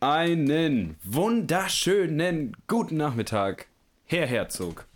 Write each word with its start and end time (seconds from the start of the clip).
Einen 0.00 0.96
wunderschönen 1.02 2.56
guten 2.68 2.96
Nachmittag, 2.96 3.66
Herr 4.04 4.26
Herzog. 4.26 4.86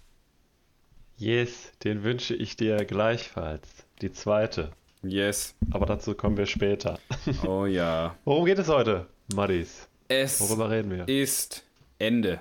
Yes, 1.18 1.73
den 1.82 2.05
wünsche 2.05 2.34
ich 2.34 2.57
dir 2.57 2.84
gleichfalls. 2.84 3.68
Die 4.00 4.12
zweite. 4.12 4.70
Yes. 5.02 5.54
Aber 5.73 5.86
dazu 5.86 6.15
kommen 6.15 6.36
wir 6.36 6.46
später. 6.46 6.99
Oh 7.46 7.67
ja. 7.67 8.16
Worum 8.25 8.45
geht 8.45 8.59
es 8.59 8.68
heute, 8.68 9.07
Maddis? 9.34 9.88
Es 10.09 10.41
Worüber 10.41 10.70
reden 10.70 10.91
wir? 10.91 11.09
ist 11.09 11.64
Ende. 11.98 12.41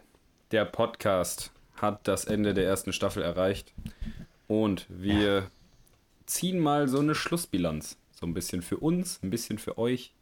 Der 0.51 0.65
Podcast 0.65 1.51
hat 1.75 2.07
das 2.07 2.25
Ende 2.25 2.53
der 2.53 2.65
ersten 2.65 2.93
Staffel 2.93 3.23
erreicht. 3.23 3.73
Und 4.47 4.85
wir 4.89 5.49
ziehen 6.27 6.59
mal 6.59 6.87
so 6.87 6.99
eine 6.99 7.15
Schlussbilanz. 7.15 7.97
So 8.11 8.27
ein 8.27 8.33
bisschen 8.35 8.61
für 8.61 8.77
uns, 8.77 9.19
ein 9.23 9.31
bisschen 9.31 9.57
für 9.57 9.77
euch. 9.79 10.13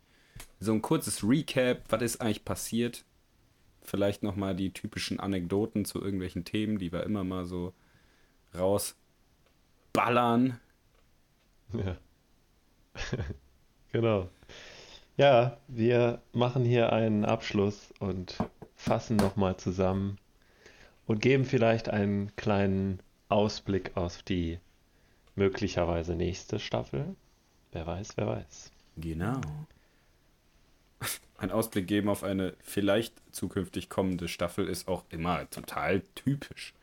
So 0.60 0.74
ein 0.74 0.82
kurzes 0.82 1.24
Recap, 1.24 1.84
was 1.90 2.02
ist 2.02 2.22
eigentlich 2.22 2.46
passiert? 2.46 3.06
Vielleicht 3.82 4.24
nochmal 4.24 4.56
die 4.56 4.72
typischen 4.72 5.20
Anekdoten 5.20 5.86
zu 5.86 6.02
irgendwelchen 6.02 6.46
Themen, 6.46 6.78
die 6.80 6.92
wir 6.92 7.04
immer 7.04 7.24
mal 7.24 7.46
so 7.46 7.74
rausballern. 8.56 9.00
Ja. 11.74 11.98
genau. 13.92 14.30
Ja, 15.18 15.58
wir 15.68 16.22
machen 16.34 16.64
hier 16.64 16.94
einen 16.94 17.26
Abschluss 17.26 17.94
und 18.00 18.38
fassen 18.76 19.18
nochmal 19.18 19.58
zusammen 19.58 20.18
und 21.06 21.22
geben 21.22 21.44
vielleicht 21.44 21.90
einen 21.90 22.36
kleinen 22.36 23.02
Ausblick 23.28 23.98
auf 23.98 24.24
die 24.24 24.60
möglicherweise 25.36 26.16
nächste 26.16 26.60
Staffel. 26.60 27.16
Wer 27.72 27.86
weiß, 27.86 28.18
wer 28.18 28.28
weiß. 28.28 28.72
Genau. 28.98 29.42
Ein 31.38 31.52
Ausblick 31.52 31.88
geben 31.88 32.10
auf 32.10 32.24
eine 32.24 32.54
vielleicht 32.62 33.14
zukünftig 33.32 33.90
kommende 33.90 34.28
Staffel 34.28 34.68
ist 34.68 34.88
auch 34.88 35.06
immer 35.10 35.50
total 35.50 36.02
typisch. 36.16 36.74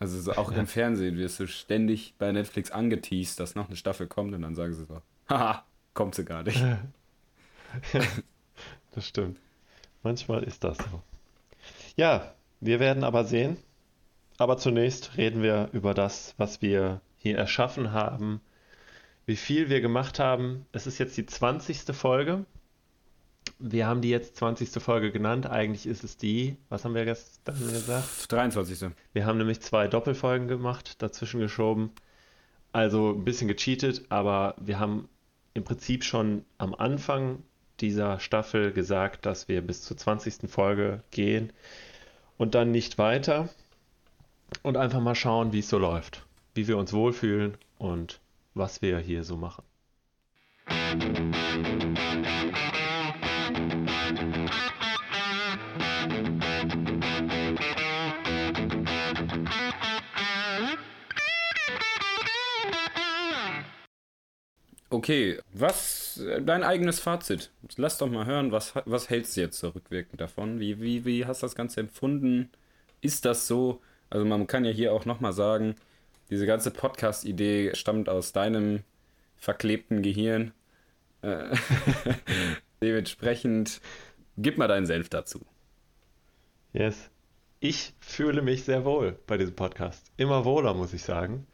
Also 0.00 0.18
so 0.20 0.32
auch 0.32 0.50
im 0.50 0.66
Fernsehen 0.66 1.18
wirst 1.18 1.38
du 1.38 1.46
ständig 1.46 2.14
bei 2.18 2.32
Netflix 2.32 2.70
angeteased, 2.70 3.38
dass 3.38 3.54
noch 3.54 3.68
eine 3.68 3.76
Staffel 3.76 4.06
kommt 4.06 4.34
und 4.34 4.42
dann 4.42 4.54
sagen 4.54 4.72
sie 4.72 4.86
so, 4.86 5.02
haha, 5.28 5.64
kommt 5.94 6.14
sie 6.14 6.24
gar 6.24 6.42
nicht. 6.42 6.62
Das 8.92 9.06
stimmt. 9.06 9.38
Manchmal 10.02 10.42
ist 10.42 10.64
das 10.64 10.76
so. 10.78 11.02
Ja, 11.96 12.34
wir 12.60 12.80
werden 12.80 13.04
aber 13.04 13.24
sehen. 13.24 13.56
Aber 14.38 14.56
zunächst 14.56 15.16
reden 15.16 15.42
wir 15.42 15.68
über 15.72 15.94
das, 15.94 16.34
was 16.38 16.62
wir 16.62 17.00
hier 17.18 17.36
erschaffen 17.36 17.92
haben, 17.92 18.40
wie 19.26 19.36
viel 19.36 19.68
wir 19.68 19.80
gemacht 19.80 20.18
haben. 20.18 20.66
Es 20.72 20.86
ist 20.86 20.98
jetzt 20.98 21.16
die 21.16 21.26
20. 21.26 21.94
Folge. 21.94 22.46
Wir 23.62 23.86
haben 23.86 24.00
die 24.00 24.08
jetzt 24.08 24.36
20. 24.36 24.82
Folge 24.82 25.12
genannt. 25.12 25.46
Eigentlich 25.46 25.86
ist 25.86 26.02
es 26.02 26.16
die, 26.16 26.56
was 26.70 26.84
haben 26.84 26.94
wir 26.94 27.04
gestern 27.04 27.58
gesagt? 27.58 28.32
23. 28.32 28.90
Wir 29.12 29.26
haben 29.26 29.36
nämlich 29.36 29.60
zwei 29.60 29.86
Doppelfolgen 29.86 30.48
gemacht, 30.48 31.02
dazwischen 31.02 31.40
geschoben. 31.40 31.90
Also 32.72 33.10
ein 33.10 33.24
bisschen 33.24 33.48
gecheatet, 33.48 34.06
aber 34.08 34.54
wir 34.58 34.78
haben 34.78 35.08
im 35.52 35.64
Prinzip 35.64 36.04
schon 36.04 36.44
am 36.56 36.74
Anfang 36.74 37.42
dieser 37.80 38.18
Staffel 38.18 38.72
gesagt, 38.72 39.26
dass 39.26 39.46
wir 39.48 39.60
bis 39.60 39.82
zur 39.82 39.96
20. 39.96 40.50
Folge 40.50 41.02
gehen 41.10 41.52
und 42.38 42.54
dann 42.54 42.70
nicht 42.70 42.96
weiter 42.96 43.50
und 44.62 44.78
einfach 44.78 45.00
mal 45.00 45.14
schauen, 45.14 45.52
wie 45.52 45.58
es 45.58 45.68
so 45.68 45.78
läuft, 45.78 46.24
wie 46.54 46.66
wir 46.66 46.78
uns 46.78 46.92
wohlfühlen 46.94 47.58
und 47.76 48.20
was 48.54 48.80
wir 48.80 48.98
hier 48.98 49.24
so 49.24 49.36
machen. 49.36 49.64
Okay, 64.92 65.38
was 65.52 66.20
dein 66.40 66.64
eigenes 66.64 66.98
Fazit? 66.98 67.52
Lass 67.76 67.98
doch 67.98 68.10
mal 68.10 68.26
hören, 68.26 68.50
was, 68.50 68.74
was 68.86 69.08
hältst 69.08 69.36
du 69.36 69.42
jetzt 69.42 69.60
so 69.60 69.68
rückwirkend 69.68 70.20
davon? 70.20 70.58
Wie, 70.58 70.80
wie, 70.80 71.04
wie 71.04 71.26
hast 71.26 71.42
du 71.42 71.46
das 71.46 71.54
Ganze 71.54 71.78
empfunden? 71.78 72.50
Ist 73.00 73.24
das 73.24 73.46
so? 73.46 73.80
Also 74.10 74.26
man 74.26 74.48
kann 74.48 74.64
ja 74.64 74.72
hier 74.72 74.92
auch 74.92 75.04
nochmal 75.04 75.32
sagen, 75.32 75.76
diese 76.28 76.44
ganze 76.44 76.72
Podcast-Idee 76.72 77.76
stammt 77.76 78.08
aus 78.08 78.32
deinem 78.32 78.80
verklebten 79.36 80.02
Gehirn. 80.02 80.52
Äh, 81.22 81.54
dementsprechend, 82.82 83.80
gib 84.38 84.58
mal 84.58 84.66
deinen 84.66 84.86
Senf 84.86 85.08
dazu. 85.08 85.46
Yes. 86.72 87.10
Ich 87.60 87.94
fühle 88.00 88.42
mich 88.42 88.64
sehr 88.64 88.84
wohl 88.84 89.18
bei 89.28 89.36
diesem 89.36 89.54
Podcast. 89.54 90.10
Immer 90.16 90.44
wohler, 90.44 90.74
muss 90.74 90.92
ich 90.94 91.04
sagen. 91.04 91.46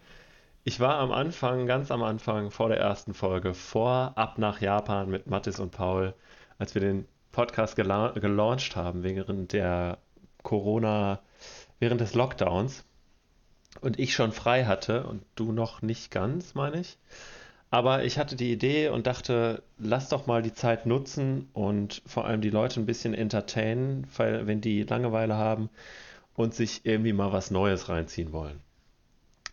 Ich 0.68 0.80
war 0.80 0.98
am 0.98 1.12
Anfang, 1.12 1.68
ganz 1.68 1.92
am 1.92 2.02
Anfang, 2.02 2.50
vor 2.50 2.68
der 2.68 2.80
ersten 2.80 3.14
Folge, 3.14 3.54
vor 3.54 4.14
Ab 4.16 4.36
nach 4.38 4.60
Japan 4.60 5.08
mit 5.08 5.28
Mattis 5.28 5.60
und 5.60 5.70
Paul, 5.70 6.12
als 6.58 6.74
wir 6.74 6.80
den 6.80 7.06
Podcast 7.30 7.76
gela 7.76 8.10
gelauncht 8.10 8.74
haben 8.74 9.04
während 9.04 9.52
der 9.52 9.98
Corona, 10.42 11.20
während 11.78 12.00
des 12.00 12.14
Lockdowns 12.14 12.84
und 13.80 14.00
ich 14.00 14.12
schon 14.12 14.32
frei 14.32 14.64
hatte 14.64 15.04
und 15.04 15.22
du 15.36 15.52
noch 15.52 15.82
nicht 15.82 16.10
ganz, 16.10 16.56
meine 16.56 16.80
ich. 16.80 16.98
Aber 17.70 18.02
ich 18.02 18.18
hatte 18.18 18.34
die 18.34 18.50
Idee 18.50 18.88
und 18.88 19.06
dachte, 19.06 19.62
lass 19.78 20.08
doch 20.08 20.26
mal 20.26 20.42
die 20.42 20.52
Zeit 20.52 20.84
nutzen 20.84 21.48
und 21.52 22.02
vor 22.06 22.24
allem 22.24 22.40
die 22.40 22.50
Leute 22.50 22.80
ein 22.80 22.86
bisschen 22.86 23.14
entertainen, 23.14 24.08
weil 24.16 24.48
wenn 24.48 24.60
die 24.60 24.82
Langeweile 24.82 25.36
haben 25.36 25.70
und 26.34 26.54
sich 26.54 26.80
irgendwie 26.84 27.12
mal 27.12 27.30
was 27.30 27.52
Neues 27.52 27.88
reinziehen 27.88 28.32
wollen. 28.32 28.65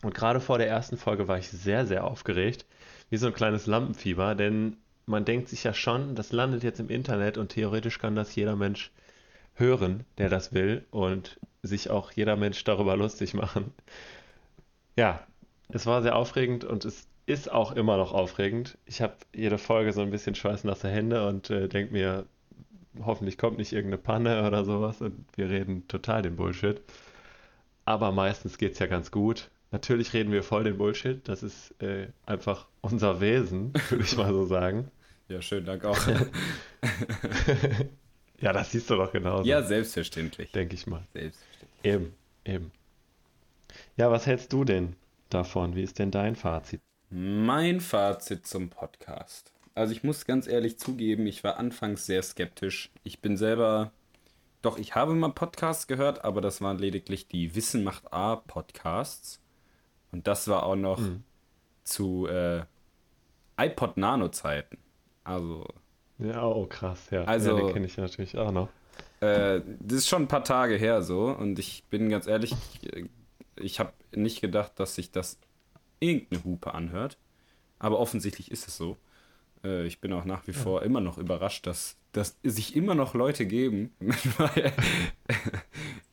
Und 0.03 0.13
gerade 0.13 0.41
vor 0.41 0.57
der 0.57 0.67
ersten 0.67 0.97
Folge 0.97 1.27
war 1.27 1.37
ich 1.37 1.49
sehr, 1.49 1.87
sehr 1.87 2.03
aufgeregt, 2.03 2.65
wie 3.09 3.17
so 3.17 3.27
ein 3.27 3.33
kleines 3.33 3.65
Lampenfieber, 3.65 4.35
denn 4.35 4.77
man 5.05 5.25
denkt 5.25 5.49
sich 5.49 5.63
ja 5.63 5.73
schon, 5.73 6.15
das 6.15 6.31
landet 6.31 6.63
jetzt 6.63 6.79
im 6.79 6.89
Internet 6.89 7.37
und 7.37 7.49
theoretisch 7.49 7.99
kann 7.99 8.15
das 8.15 8.35
jeder 8.35 8.55
Mensch 8.55 8.91
hören, 9.55 10.03
der 10.17 10.29
das 10.29 10.53
will 10.53 10.85
und 10.91 11.39
sich 11.61 11.89
auch 11.89 12.11
jeder 12.11 12.35
Mensch 12.35 12.63
darüber 12.63 12.97
lustig 12.97 13.33
machen. 13.33 13.73
Ja, 14.97 15.25
es 15.69 15.85
war 15.85 16.01
sehr 16.01 16.15
aufregend 16.15 16.65
und 16.65 16.85
es 16.85 17.07
ist 17.25 17.51
auch 17.51 17.71
immer 17.71 17.97
noch 17.97 18.13
aufregend. 18.13 18.77
Ich 18.85 19.01
habe 19.01 19.15
jede 19.33 19.57
Folge 19.57 19.93
so 19.93 20.01
ein 20.01 20.11
bisschen 20.11 20.35
schweißnasse 20.35 20.89
Hände 20.89 21.27
und 21.27 21.49
äh, 21.49 21.69
denke 21.69 21.93
mir, 21.93 22.25
hoffentlich 23.03 23.37
kommt 23.37 23.57
nicht 23.57 23.71
irgendeine 23.71 24.01
Panne 24.01 24.45
oder 24.45 24.65
sowas 24.65 25.01
und 25.01 25.25
wir 25.35 25.49
reden 25.49 25.87
total 25.87 26.21
den 26.21 26.35
Bullshit. 26.35 26.81
Aber 27.85 28.11
meistens 28.11 28.57
geht 28.57 28.73
es 28.73 28.79
ja 28.79 28.87
ganz 28.87 29.09
gut. 29.09 29.49
Natürlich 29.73 30.13
reden 30.13 30.31
wir 30.31 30.43
voll 30.43 30.63
den 30.63 30.77
Bullshit. 30.77 31.27
Das 31.27 31.41
ist 31.41 31.73
äh, 31.81 32.09
einfach 32.27 32.67
unser 32.81 33.19
Wesen, 33.19 33.73
würde 33.89 34.03
ich 34.03 34.15
mal 34.15 34.31
so 34.31 34.45
sagen. 34.45 34.91
Ja, 35.29 35.41
schön, 35.41 35.65
danke 35.65 35.89
auch. 35.89 35.97
ja, 38.39 38.53
das 38.53 38.71
siehst 38.71 38.91
du 38.91 38.95
doch 38.95 39.11
genauso. 39.11 39.49
Ja, 39.49 39.63
selbstverständlich. 39.63 40.51
Denke 40.51 40.75
ich 40.75 40.85
mal. 40.85 41.01
Selbstverständlich. 41.13 41.83
Eben, 41.83 42.13
eben. 42.45 42.71
Ja, 43.97 44.11
was 44.11 44.27
hältst 44.27 44.53
du 44.53 44.63
denn 44.63 44.95
davon? 45.31 45.75
Wie 45.75 45.81
ist 45.81 45.97
denn 45.97 46.11
dein 46.11 46.35
Fazit? 46.35 46.79
Mein 47.09 47.81
Fazit 47.81 48.45
zum 48.45 48.69
Podcast. 48.69 49.51
Also 49.73 49.91
ich 49.91 50.03
muss 50.03 50.25
ganz 50.25 50.45
ehrlich 50.45 50.77
zugeben, 50.77 51.25
ich 51.25 51.43
war 51.43 51.57
anfangs 51.57 52.05
sehr 52.05 52.21
skeptisch. 52.21 52.91
Ich 53.03 53.21
bin 53.21 53.37
selber, 53.37 53.91
doch 54.61 54.77
ich 54.77 54.93
habe 54.93 55.15
mal 55.15 55.29
Podcasts 55.29 55.87
gehört, 55.87 56.23
aber 56.23 56.41
das 56.41 56.61
waren 56.61 56.77
lediglich 56.77 57.27
die 57.27 57.55
Wissen 57.55 57.83
macht 57.83 58.13
A 58.13 58.35
Podcasts. 58.35 59.39
Und 60.13 60.27
das 60.27 60.47
war 60.47 60.63
auch 60.63 60.75
noch 60.75 60.99
mhm. 60.99 61.23
zu 61.83 62.27
äh, 62.27 62.63
iPod 63.57 63.97
Nano 63.97 64.29
Zeiten. 64.29 64.77
Also. 65.23 65.65
Ja, 66.19 66.45
oh 66.45 66.67
krass, 66.67 67.09
ja. 67.09 67.23
Also, 67.25 67.57
ja, 67.57 67.65
den 67.65 67.73
kenne 67.73 67.87
ich 67.87 67.97
natürlich 67.97 68.37
auch 68.37 68.51
noch. 68.51 68.69
Äh, 69.19 69.61
das 69.79 69.99
ist 69.99 70.07
schon 70.07 70.23
ein 70.23 70.27
paar 70.27 70.43
Tage 70.43 70.75
her 70.75 71.01
so 71.01 71.27
und 71.27 71.57
ich 71.57 71.85
bin 71.89 72.09
ganz 72.09 72.27
ehrlich, 72.27 72.53
ich, 72.81 73.05
ich 73.55 73.79
habe 73.79 73.93
nicht 74.11 74.41
gedacht, 74.41 74.73
dass 74.75 74.95
sich 74.95 75.11
das 75.11 75.39
irgendeine 75.99 76.43
Hupe 76.43 76.73
anhört. 76.73 77.17
Aber 77.79 77.99
offensichtlich 77.99 78.51
ist 78.51 78.67
es 78.67 78.77
so. 78.77 78.97
Äh, 79.63 79.85
ich 79.85 79.99
bin 79.99 80.13
auch 80.13 80.25
nach 80.25 80.47
wie 80.47 80.51
ja. 80.51 80.57
vor 80.57 80.83
immer 80.83 81.01
noch 81.01 81.17
überrascht, 81.17 81.67
dass, 81.67 81.97
dass 82.11 82.37
sich 82.43 82.75
immer 82.75 82.95
noch 82.95 83.13
Leute 83.13 83.45
geben. 83.45 83.91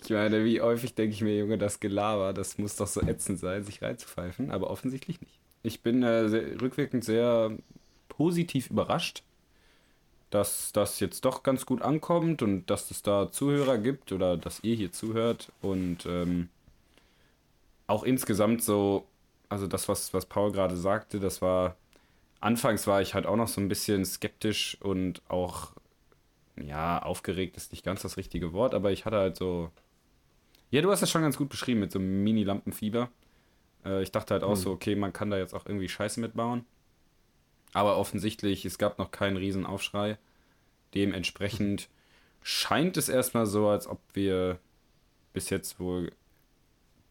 ich 0.03 0.11
meine, 0.11 0.45
wie 0.45 0.61
häufig 0.61 0.95
denke 0.95 1.15
ich 1.15 1.23
mir, 1.23 1.37
Junge, 1.37 1.59
das 1.59 1.81
Gelaber, 1.81 2.33
das 2.33 2.59
muss 2.59 2.77
doch 2.77 2.87
so 2.87 3.01
ätzend 3.01 3.39
sein, 3.39 3.65
sich 3.65 3.83
reinzupfeifen. 3.83 4.51
Aber 4.51 4.71
offensichtlich 4.71 5.21
nicht. 5.21 5.39
Ich 5.63 5.83
bin 5.83 6.03
äh, 6.03 6.29
sehr, 6.29 6.61
rückwirkend 6.61 7.05
sehr 7.05 7.57
positiv 8.09 8.71
überrascht, 8.71 9.23
dass 10.31 10.73
das 10.73 11.01
jetzt 11.01 11.25
doch 11.25 11.43
ganz 11.43 11.67
gut 11.67 11.83
ankommt 11.83 12.43
und 12.43 12.71
dass 12.71 12.91
es 12.91 13.03
da 13.03 13.31
Zuhörer 13.31 13.79
gibt 13.79 14.13
oder 14.13 14.37
dass 14.37 14.63
ihr 14.63 14.77
hier 14.77 14.93
zuhört 14.93 15.53
und 15.61 16.07
ähm, 16.07 16.49
auch 17.87 18.05
insgesamt 18.05 18.63
so, 18.63 19.07
also 19.49 19.67
das, 19.67 19.89
was, 19.89 20.15
was 20.15 20.27
Paul 20.27 20.53
gerade 20.53 20.77
sagte, 20.77 21.19
das 21.19 21.43
war, 21.43 21.77
anfangs 22.41 22.87
war 22.87 23.01
ich 23.03 23.15
halt 23.15 23.27
auch 23.27 23.37
noch 23.37 23.49
so 23.49 23.61
ein 23.61 23.69
bisschen 23.69 24.05
skeptisch 24.05 24.77
und 24.81 25.23
auch 25.29 25.73
ja, 26.57 27.01
aufgeregt 27.03 27.57
ist 27.57 27.73
nicht 27.73 27.85
ganz 27.85 28.03
das 28.03 28.17
richtige 28.17 28.53
Wort, 28.53 28.75
aber 28.75 28.93
ich 28.93 29.05
hatte 29.05 29.17
halt 29.17 29.37
so. 29.37 29.71
Ja, 30.71 30.83
du 30.83 30.91
hast 30.91 31.01
das 31.01 31.11
schon 31.11 31.23
ganz 31.23 31.37
gut 31.37 31.49
beschrieben 31.49 31.81
mit 31.81 31.91
so 31.91 31.99
einem 31.99 32.23
Mini-Lampenfieber. 32.23 33.11
Äh, 33.85 34.03
ich 34.03 34.13
dachte 34.13 34.35
halt 34.35 34.45
auch 34.45 34.51
hm. 34.51 34.57
so, 34.57 34.71
okay, 34.71 34.95
man 34.95 35.13
kann 35.13 35.31
da 35.31 35.39
jetzt 35.39 35.55
auch 35.55 35.67
irgendwie 35.67 35.89
Scheiße 35.89 36.21
mitbauen. 36.21 36.65
Aber 37.73 37.97
offensichtlich, 37.97 38.65
es 38.65 38.79
gab 38.79 38.99
noch 38.99 39.11
keinen 39.11 39.37
Riesenaufschrei. 39.37 40.19
Dementsprechend 40.95 41.89
scheint 42.43 42.97
es 42.97 43.09
erstmal 43.09 43.47
so, 43.47 43.69
als 43.69 43.87
ob 43.87 44.01
wir 44.13 44.59
bis 45.33 45.51
jetzt 45.51 45.81
wohl 45.81 46.13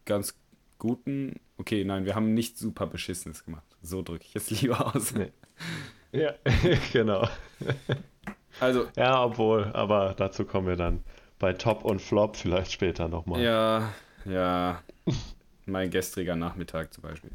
ganz 0.04 0.38
guten. 0.78 1.38
Okay, 1.58 1.84
nein, 1.84 2.04
wir 2.04 2.14
haben 2.14 2.34
nicht 2.34 2.58
super 2.58 2.86
Beschissenes 2.86 3.44
gemacht. 3.44 3.69
So 3.82 4.02
drücke 4.02 4.24
ich 4.28 4.36
es 4.36 4.50
lieber 4.62 4.94
aus. 4.94 5.14
Nee. 5.14 5.32
Ja, 6.12 6.34
genau. 6.92 7.28
Also. 8.58 8.88
Ja, 8.96 9.24
obwohl, 9.24 9.70
aber 9.72 10.14
dazu 10.16 10.44
kommen 10.44 10.66
wir 10.66 10.76
dann 10.76 11.04
bei 11.38 11.52
Top 11.52 11.84
und 11.84 12.00
Flop 12.00 12.36
vielleicht 12.36 12.72
später 12.72 13.08
nochmal. 13.08 13.42
Ja, 13.42 13.92
ja. 14.24 14.82
mein 15.66 15.90
gestriger 15.90 16.36
Nachmittag 16.36 16.92
zum 16.92 17.02
Beispiel. 17.02 17.30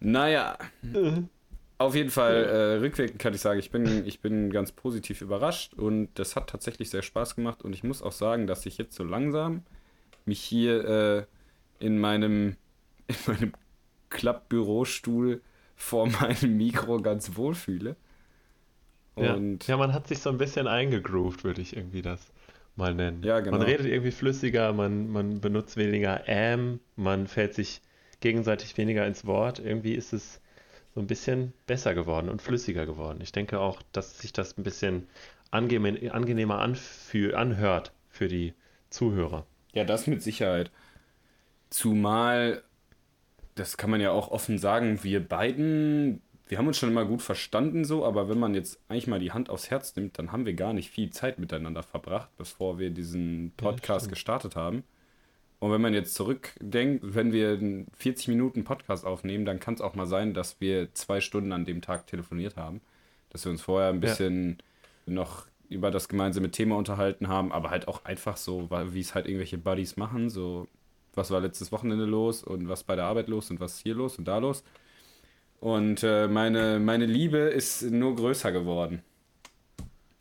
Naja. 0.00 0.56
Auf 1.76 1.96
jeden 1.96 2.10
Fall, 2.10 2.44
äh, 2.44 2.74
rückwirkend 2.78 3.18
kann 3.18 3.34
ich 3.34 3.40
sagen, 3.40 3.58
ich 3.58 3.70
bin, 3.70 4.06
ich 4.06 4.20
bin 4.20 4.50
ganz 4.50 4.70
positiv 4.70 5.20
überrascht 5.20 5.74
und 5.74 6.08
das 6.14 6.36
hat 6.36 6.48
tatsächlich 6.48 6.88
sehr 6.88 7.02
Spaß 7.02 7.34
gemacht 7.34 7.62
und 7.62 7.74
ich 7.74 7.82
muss 7.82 8.00
auch 8.00 8.12
sagen, 8.12 8.46
dass 8.46 8.64
ich 8.64 8.78
jetzt 8.78 8.94
so 8.94 9.02
langsam 9.02 9.64
mich 10.24 10.40
hier 10.40 10.84
äh, 10.84 11.84
in 11.84 11.98
meinem, 11.98 12.56
in 13.08 13.16
meinem 13.26 13.52
Klappbürostuhl 14.08 15.42
vor 15.84 16.08
meinem 16.20 16.56
Mikro 16.56 17.00
ganz 17.00 17.36
wohl 17.36 17.54
fühle. 17.54 17.96
Und 19.14 19.66
ja. 19.66 19.74
ja, 19.74 19.76
man 19.76 19.92
hat 19.92 20.08
sich 20.08 20.18
so 20.18 20.30
ein 20.30 20.38
bisschen 20.38 20.66
eingegroovt, 20.66 21.44
würde 21.44 21.60
ich 21.60 21.76
irgendwie 21.76 22.02
das 22.02 22.32
mal 22.74 22.94
nennen. 22.94 23.22
Ja, 23.22 23.40
genau. 23.40 23.58
Man 23.58 23.66
redet 23.66 23.86
irgendwie 23.86 24.10
flüssiger, 24.10 24.72
man, 24.72 25.10
man 25.10 25.40
benutzt 25.40 25.76
weniger 25.76 26.28
am, 26.28 26.80
man 26.96 27.28
fällt 27.28 27.54
sich 27.54 27.80
gegenseitig 28.20 28.76
weniger 28.76 29.06
ins 29.06 29.24
Wort. 29.26 29.60
Irgendwie 29.60 29.94
ist 29.94 30.12
es 30.12 30.40
so 30.94 31.00
ein 31.00 31.06
bisschen 31.06 31.52
besser 31.66 31.94
geworden 31.94 32.28
und 32.28 32.42
flüssiger 32.42 32.86
geworden. 32.86 33.20
Ich 33.22 33.30
denke 33.30 33.60
auch, 33.60 33.82
dass 33.92 34.18
sich 34.18 34.32
das 34.32 34.56
ein 34.58 34.64
bisschen 34.64 35.06
angenehmer 35.50 36.58
anfühl, 36.58 37.34
anhört 37.34 37.92
für 38.08 38.26
die 38.26 38.54
Zuhörer. 38.90 39.46
Ja, 39.74 39.84
das 39.84 40.06
mit 40.06 40.22
Sicherheit. 40.22 40.70
Zumal, 41.70 42.62
das 43.54 43.76
kann 43.76 43.90
man 43.90 44.00
ja 44.00 44.10
auch 44.10 44.30
offen 44.30 44.58
sagen, 44.58 45.02
wir 45.02 45.26
beiden 45.26 46.20
wir 46.46 46.58
haben 46.58 46.66
uns 46.66 46.78
schon 46.78 46.90
immer 46.90 47.06
gut 47.06 47.22
verstanden 47.22 47.84
so, 47.84 48.04
aber 48.04 48.28
wenn 48.28 48.38
man 48.38 48.54
jetzt 48.54 48.78
eigentlich 48.88 49.06
mal 49.06 49.18
die 49.18 49.32
Hand 49.32 49.48
aufs 49.48 49.70
Herz 49.70 49.96
nimmt, 49.96 50.18
dann 50.18 50.30
haben 50.30 50.44
wir 50.44 50.54
gar 50.54 50.72
nicht 50.72 50.90
viel 50.90 51.10
Zeit 51.10 51.38
miteinander 51.38 51.82
verbracht, 51.82 52.28
bevor 52.36 52.78
wir 52.78 52.90
diesen 52.90 53.52
Podcast 53.56 54.06
ja, 54.06 54.10
gestartet 54.10 54.54
haben. 54.54 54.84
Und 55.58 55.72
wenn 55.72 55.80
man 55.80 55.94
jetzt 55.94 56.14
zurückdenkt, 56.14 57.02
wenn 57.14 57.32
wir 57.32 57.52
einen 57.52 57.86
40 57.96 58.28
Minuten 58.28 58.64
Podcast 58.64 59.06
aufnehmen, 59.06 59.46
dann 59.46 59.60
kann 59.60 59.74
es 59.74 59.80
auch 59.80 59.94
mal 59.94 60.06
sein, 60.06 60.34
dass 60.34 60.60
wir 60.60 60.92
zwei 60.92 61.22
Stunden 61.22 61.52
an 61.52 61.64
dem 61.64 61.80
Tag 61.80 62.06
telefoniert 62.06 62.56
haben. 62.56 62.82
Dass 63.30 63.46
wir 63.46 63.50
uns 63.50 63.62
vorher 63.62 63.88
ein 63.88 64.00
bisschen 64.00 64.58
ja. 65.06 65.14
noch 65.14 65.46
über 65.70 65.90
das 65.90 66.08
gemeinsame 66.08 66.50
Thema 66.50 66.76
unterhalten 66.76 67.28
haben, 67.28 67.50
aber 67.50 67.70
halt 67.70 67.88
auch 67.88 68.04
einfach 68.04 68.36
so, 68.36 68.68
wie 68.70 69.00
es 69.00 69.14
halt 69.14 69.26
irgendwelche 69.26 69.56
Buddies 69.56 69.96
machen, 69.96 70.28
so 70.28 70.68
was 71.16 71.30
war 71.30 71.40
letztes 71.40 71.72
Wochenende 71.72 72.04
los 72.04 72.42
und 72.42 72.68
was 72.68 72.84
bei 72.84 72.96
der 72.96 73.04
Arbeit 73.04 73.28
los 73.28 73.50
und 73.50 73.60
was 73.60 73.78
hier 73.78 73.94
los 73.94 74.18
und 74.18 74.26
da 74.26 74.38
los. 74.38 74.64
Und 75.60 76.02
äh, 76.02 76.28
meine, 76.28 76.78
meine 76.78 77.06
Liebe 77.06 77.38
ist 77.38 77.82
nur 77.82 78.16
größer 78.16 78.52
geworden. 78.52 79.02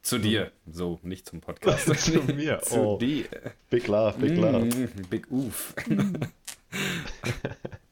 Zu 0.01 0.18
dir. 0.18 0.51
So, 0.69 1.00
nicht 1.01 1.28
zum 1.28 1.42
Podcast. 1.42 1.94
Zu 2.00 2.22
mir. 2.24 2.60
Zu 2.62 2.80
oh. 2.80 2.98
dir. 2.98 3.25
Big 3.69 3.88
love, 3.88 4.19
big 4.19 4.38
love. 4.38 4.66
Mm, 4.66 4.90
big 5.10 5.31
oof. 5.31 5.74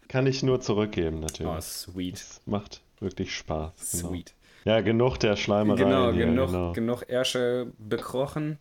Kann 0.09 0.27
ich 0.27 0.44
nur 0.44 0.59
zurückgeben, 0.59 1.21
natürlich. 1.21 1.51
Oh, 1.51 1.62
sweet. 1.62 2.15
Das 2.15 2.42
macht 2.45 2.81
wirklich 3.00 3.36
Spaß. 3.36 3.92
Genau. 3.92 4.09
Sweet. 4.09 4.33
Ja, 4.65 4.81
genug 4.81 5.18
der 5.18 5.38
Schleimerei. 5.38 5.83
Genau, 5.83 6.12
hier, 6.12 6.25
genug, 6.25 6.47
genau. 6.47 6.74
genug 6.74 7.04
Ärsche 7.07 7.71
bekrochen. 7.80 8.59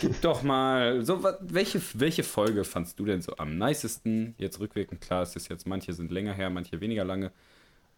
Gib 0.00 0.20
doch 0.20 0.42
mal, 0.42 1.04
so, 1.04 1.24
welche, 1.40 1.80
welche 1.94 2.22
Folge 2.22 2.64
fandst 2.64 2.98
du 2.98 3.04
denn 3.04 3.22
so 3.22 3.36
am 3.36 3.58
nicesten? 3.58 4.34
Jetzt 4.38 4.60
rückwirkend, 4.60 5.00
klar, 5.00 5.22
es 5.22 5.36
ist 5.36 5.48
jetzt, 5.48 5.66
manche 5.66 5.92
sind 5.92 6.10
länger 6.10 6.32
her, 6.34 6.50
manche 6.50 6.80
weniger 6.80 7.04
lange. 7.04 7.32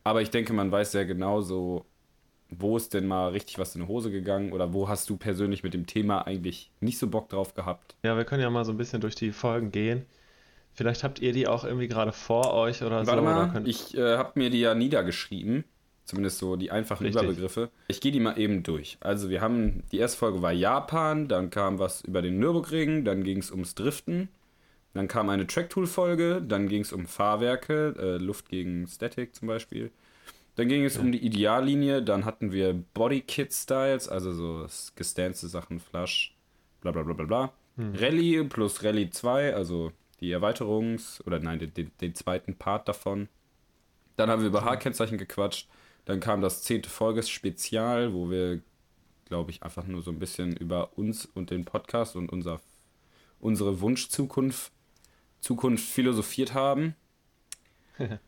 Aber 0.04 0.22
ich 0.22 0.30
denke, 0.30 0.52
man 0.52 0.70
weiß 0.70 0.92
sehr 0.92 1.04
genau 1.04 1.40
so, 1.40 1.86
wo 2.48 2.76
ist 2.76 2.94
denn 2.94 3.06
mal 3.06 3.28
richtig 3.30 3.58
was 3.58 3.74
in 3.74 3.82
die 3.82 3.88
Hose 3.88 4.10
gegangen 4.10 4.52
oder 4.52 4.72
wo 4.72 4.88
hast 4.88 5.08
du 5.10 5.16
persönlich 5.16 5.62
mit 5.62 5.74
dem 5.74 5.86
Thema 5.86 6.26
eigentlich 6.26 6.70
nicht 6.80 6.98
so 6.98 7.08
Bock 7.08 7.28
drauf 7.28 7.54
gehabt? 7.54 7.96
Ja, 8.02 8.16
wir 8.16 8.24
können 8.24 8.42
ja 8.42 8.50
mal 8.50 8.64
so 8.64 8.72
ein 8.72 8.78
bisschen 8.78 9.00
durch 9.00 9.14
die 9.14 9.32
Folgen 9.32 9.70
gehen. 9.70 10.06
Vielleicht 10.74 11.04
habt 11.04 11.20
ihr 11.20 11.32
die 11.32 11.46
auch 11.46 11.64
irgendwie 11.64 11.88
gerade 11.88 12.12
vor 12.12 12.54
euch 12.54 12.82
oder 12.82 13.06
Warte 13.06 13.20
so. 13.20 13.22
Mal, 13.22 13.50
könnt... 13.50 13.68
ich 13.68 13.96
äh, 13.96 14.16
habe 14.16 14.32
mir 14.34 14.50
die 14.50 14.60
ja 14.60 14.74
niedergeschrieben. 14.74 15.64
Zumindest 16.12 16.40
so 16.40 16.56
die 16.56 16.70
einfachen 16.70 17.04
Richtig. 17.04 17.22
Überbegriffe. 17.22 17.70
Ich 17.88 18.02
gehe 18.02 18.12
die 18.12 18.20
mal 18.20 18.38
eben 18.38 18.62
durch. 18.62 18.98
Also 19.00 19.30
wir 19.30 19.40
haben, 19.40 19.82
die 19.92 19.96
erste 19.96 20.18
Folge 20.18 20.42
war 20.42 20.52
Japan, 20.52 21.26
dann 21.26 21.48
kam 21.48 21.78
was 21.78 22.02
über 22.02 22.20
den 22.20 22.38
Nürburgring, 22.38 23.06
dann 23.06 23.24
ging 23.24 23.38
es 23.38 23.50
ums 23.50 23.74
Driften, 23.74 24.28
dann 24.92 25.08
kam 25.08 25.30
eine 25.30 25.46
Tracktool-Folge, 25.46 26.42
dann 26.46 26.68
ging 26.68 26.82
es 26.82 26.92
um 26.92 27.06
Fahrwerke, 27.06 27.94
äh, 27.98 28.22
Luft 28.22 28.50
gegen 28.50 28.86
Static 28.86 29.34
zum 29.34 29.48
Beispiel. 29.48 29.90
Dann 30.56 30.68
ging 30.68 30.84
es 30.84 30.96
ja. 30.96 31.00
um 31.00 31.12
die 31.12 31.24
Ideallinie, 31.24 32.02
dann 32.02 32.26
hatten 32.26 32.52
wir 32.52 32.74
Bodykit-Styles, 32.92 34.10
also 34.10 34.34
so 34.34 34.66
gestanzte 34.94 35.48
Sachen, 35.48 35.80
Flush, 35.80 36.36
bla 36.82 36.92
bla 36.92 37.04
bla 37.04 37.14
bla 37.14 37.24
bla. 37.24 37.52
Hm. 37.76 37.94
Rallye 37.94 38.44
plus 38.44 38.84
Rallye 38.84 39.08
2, 39.08 39.54
also 39.54 39.92
die 40.20 40.36
Erweiterungs- 40.36 41.24
oder 41.26 41.38
nein, 41.38 41.58
den, 41.58 41.72
den, 41.72 41.90
den, 42.02 42.14
zweiten 42.14 42.54
Part 42.56 42.86
davon. 42.86 43.30
Dann 44.16 44.28
haben 44.28 44.42
wir 44.42 44.48
über 44.48 44.66
H-Kennzeichen 44.66 45.16
gequatscht. 45.16 45.70
Dann 46.04 46.20
kam 46.20 46.40
das 46.40 46.62
zehnte 46.62 46.90
Folges-Spezial, 46.90 48.12
wo 48.12 48.30
wir, 48.30 48.60
glaube 49.26 49.50
ich, 49.50 49.62
einfach 49.62 49.86
nur 49.86 50.02
so 50.02 50.10
ein 50.10 50.18
bisschen 50.18 50.56
über 50.56 50.96
uns 50.98 51.26
und 51.26 51.50
den 51.50 51.64
Podcast 51.64 52.16
und 52.16 52.30
unser, 52.30 52.60
unsere 53.40 53.80
Wunschzukunft 53.80 54.72
Zukunft 55.42 55.84
philosophiert 55.84 56.54
haben. 56.54 56.94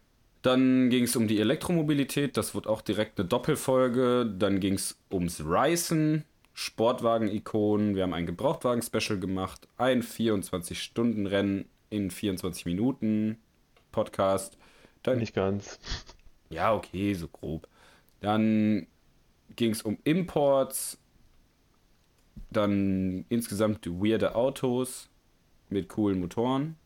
Dann 0.42 0.90
ging 0.90 1.04
es 1.04 1.16
um 1.16 1.26
die 1.26 1.40
Elektromobilität, 1.40 2.36
das 2.36 2.54
wurde 2.54 2.68
auch 2.68 2.82
direkt 2.82 3.18
eine 3.18 3.26
Doppelfolge. 3.26 4.26
Dann 4.26 4.60
ging 4.60 4.74
es 4.74 4.98
ums 5.10 5.40
Ryzen, 5.40 6.24
Sportwagen-Ikonen. 6.52 7.96
Wir 7.96 8.02
haben 8.02 8.12
ein 8.12 8.26
Gebrauchtwagen-Special 8.26 9.18
gemacht, 9.18 9.66
ein 9.78 10.02
24-Stunden-Rennen 10.02 11.64
in 11.88 12.10
24 12.10 12.66
Minuten 12.66 13.38
Podcast. 13.90 14.58
Dann, 15.02 15.18
Nicht 15.18 15.34
ganz. 15.34 15.78
Ja, 16.50 16.74
okay, 16.74 17.14
so 17.14 17.28
grob. 17.28 17.68
Dann 18.20 18.86
ging 19.56 19.70
es 19.70 19.82
um 19.82 19.98
Imports, 20.04 20.98
dann 22.50 23.24
insgesamt 23.28 23.86
weirde 23.86 24.34
Autos 24.34 25.08
mit 25.68 25.88
coolen 25.88 26.20
Motoren 26.20 26.76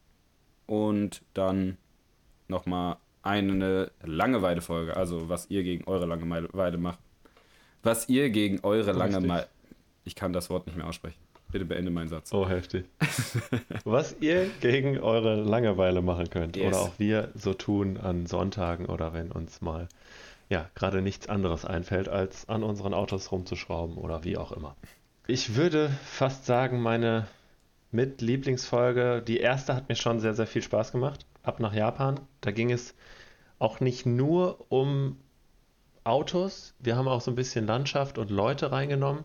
und 0.66 1.22
dann 1.34 1.76
nochmal 2.48 2.96
eine 3.22 3.90
Langeweile-Folge, 4.02 4.96
also 4.96 5.28
was 5.28 5.50
ihr 5.50 5.62
gegen 5.62 5.84
eure 5.84 6.06
Langeweile 6.06 6.78
macht. 6.78 7.00
Was 7.82 8.08
ihr 8.08 8.30
gegen 8.30 8.60
eure 8.62 8.92
Langeweile. 8.92 9.48
Ich 10.04 10.14
kann 10.14 10.32
das 10.32 10.50
Wort 10.50 10.66
nicht 10.66 10.76
mehr 10.76 10.86
aussprechen. 10.86 11.20
Bitte 11.50 11.64
beende 11.64 11.90
meinen 11.90 12.08
Satz. 12.08 12.32
Oh, 12.32 12.48
heftig. 12.48 12.84
was 13.84 14.16
ihr 14.20 14.50
gegen 14.60 14.98
eure 14.98 15.36
Langeweile 15.36 16.02
machen 16.02 16.28
könnt. 16.28 16.56
Yes. 16.56 16.66
Oder 16.66 16.80
auch 16.80 16.98
wir 16.98 17.30
so 17.34 17.54
tun 17.54 17.96
an 17.96 18.26
Sonntagen 18.26 18.86
oder 18.86 19.12
wenn 19.14 19.32
uns 19.32 19.60
mal 19.62 19.88
ja 20.50 20.68
gerade 20.74 21.02
nichts 21.02 21.28
anderes 21.28 21.64
einfällt, 21.64 22.08
als 22.08 22.48
an 22.48 22.62
unseren 22.62 22.94
Autos 22.94 23.32
rumzuschrauben 23.32 23.96
oder 23.96 24.24
wie 24.24 24.36
auch 24.36 24.52
immer. 24.52 24.76
Ich 25.26 25.56
würde 25.56 25.90
fast 26.04 26.46
sagen, 26.46 26.80
meine 26.80 27.26
mit 27.90 28.20
Lieblingsfolge, 28.20 29.22
die 29.26 29.38
erste 29.38 29.74
hat 29.74 29.88
mir 29.88 29.96
schon 29.96 30.20
sehr, 30.20 30.34
sehr 30.34 30.46
viel 30.46 30.62
Spaß 30.62 30.92
gemacht. 30.92 31.24
Ab 31.42 31.60
nach 31.60 31.72
Japan. 31.72 32.20
Da 32.42 32.50
ging 32.50 32.70
es 32.70 32.94
auch 33.58 33.80
nicht 33.80 34.04
nur 34.04 34.66
um 34.68 35.16
Autos, 36.04 36.74
wir 36.78 36.96
haben 36.96 37.08
auch 37.08 37.20
so 37.20 37.30
ein 37.30 37.34
bisschen 37.34 37.66
Landschaft 37.66 38.16
und 38.16 38.30
Leute 38.30 38.72
reingenommen. 38.72 39.24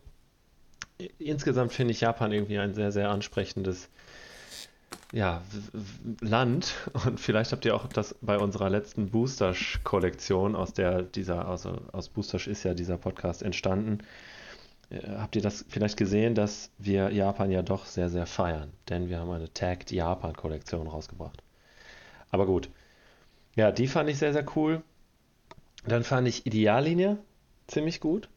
Insgesamt 1.19 1.73
finde 1.73 1.91
ich 1.91 2.01
Japan 2.01 2.31
irgendwie 2.31 2.59
ein 2.59 2.73
sehr, 2.73 2.91
sehr 2.91 3.09
ansprechendes 3.09 3.89
ja, 5.11 5.41
Land. 6.21 6.73
Und 7.05 7.19
vielleicht 7.19 7.51
habt 7.51 7.65
ihr 7.65 7.75
auch 7.75 7.87
das 7.87 8.15
bei 8.21 8.37
unserer 8.37 8.69
letzten 8.69 9.09
Boosters-Kollektion, 9.09 10.55
aus 10.55 10.73
der 10.73 11.03
dieser, 11.03 11.47
also 11.47 11.79
aus 11.91 12.09
Boosters 12.09 12.47
ist 12.47 12.63
ja 12.63 12.73
dieser 12.73 12.97
Podcast 12.97 13.43
entstanden, 13.43 13.99
äh, 14.89 15.07
habt 15.17 15.35
ihr 15.35 15.41
das 15.41 15.65
vielleicht 15.69 15.97
gesehen, 15.97 16.35
dass 16.35 16.71
wir 16.77 17.11
Japan 17.11 17.51
ja 17.51 17.61
doch 17.61 17.85
sehr, 17.85 18.09
sehr 18.09 18.25
feiern. 18.25 18.71
Denn 18.89 19.09
wir 19.09 19.19
haben 19.19 19.31
eine 19.31 19.53
Tagged 19.53 19.91
Japan-Kollektion 19.91 20.87
rausgebracht. 20.87 21.43
Aber 22.31 22.45
gut, 22.45 22.69
ja, 23.55 23.71
die 23.71 23.87
fand 23.87 24.09
ich 24.09 24.17
sehr, 24.17 24.33
sehr 24.33 24.45
cool. 24.55 24.81
Dann 25.85 26.03
fand 26.03 26.27
ich 26.27 26.45
Ideallinie 26.45 27.17
ziemlich 27.67 27.99
gut, 27.99 28.29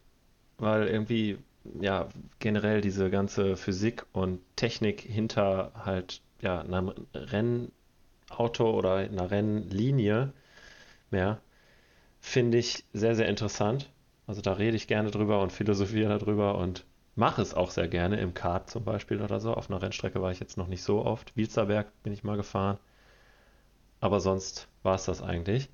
weil 0.59 0.89
irgendwie, 0.89 1.39
ja, 1.81 2.09
generell 2.39 2.81
diese 2.81 3.11
ganze 3.11 3.57
Physik 3.57 4.07
und 4.13 4.41
Technik 4.57 5.01
hinter 5.01 5.73
halt 5.75 6.23
ja, 6.41 6.61
einem 6.61 6.93
Rennauto 7.15 8.71
oder 8.71 8.97
einer 8.97 9.31
Rennlinie 9.31 10.33
mehr, 11.11 11.41
finde 12.21 12.59
ich 12.59 12.85
sehr, 12.93 13.15
sehr 13.15 13.29
interessant. 13.29 13.91
Also 14.27 14.43
da 14.43 14.55
rede 14.55 14.77
ich 14.77 14.89
gerne 14.89 15.11
drüber 15.11 15.41
und 15.41 15.53
philosophiere 15.53 16.19
darüber 16.19 16.59
und 16.59 16.85
mache 17.15 17.43
es 17.43 17.55
auch 17.55 17.71
sehr 17.71 17.89
gerne 17.89 18.19
im 18.21 18.35
Kart 18.35 18.69
zum 18.71 18.85
Beispiel 18.85 19.23
oder 19.23 19.41
so. 19.41 19.55
Auf 19.55 19.71
einer 19.71 19.81
Rennstrecke 19.81 20.21
war 20.21 20.33
ich 20.33 20.41
jetzt 20.41 20.57
noch 20.57 20.67
nicht 20.67 20.83
so 20.83 21.05
oft. 21.05 21.37
Wielzerberg 21.37 21.87
bin 22.03 22.13
ich 22.13 22.25
mal 22.25 22.37
gefahren. 22.37 22.79
Aber 24.01 24.21
sonst 24.21 24.69
war 24.83 24.97
es 24.97 25.05
das 25.05 25.23
eigentlich. 25.23 25.69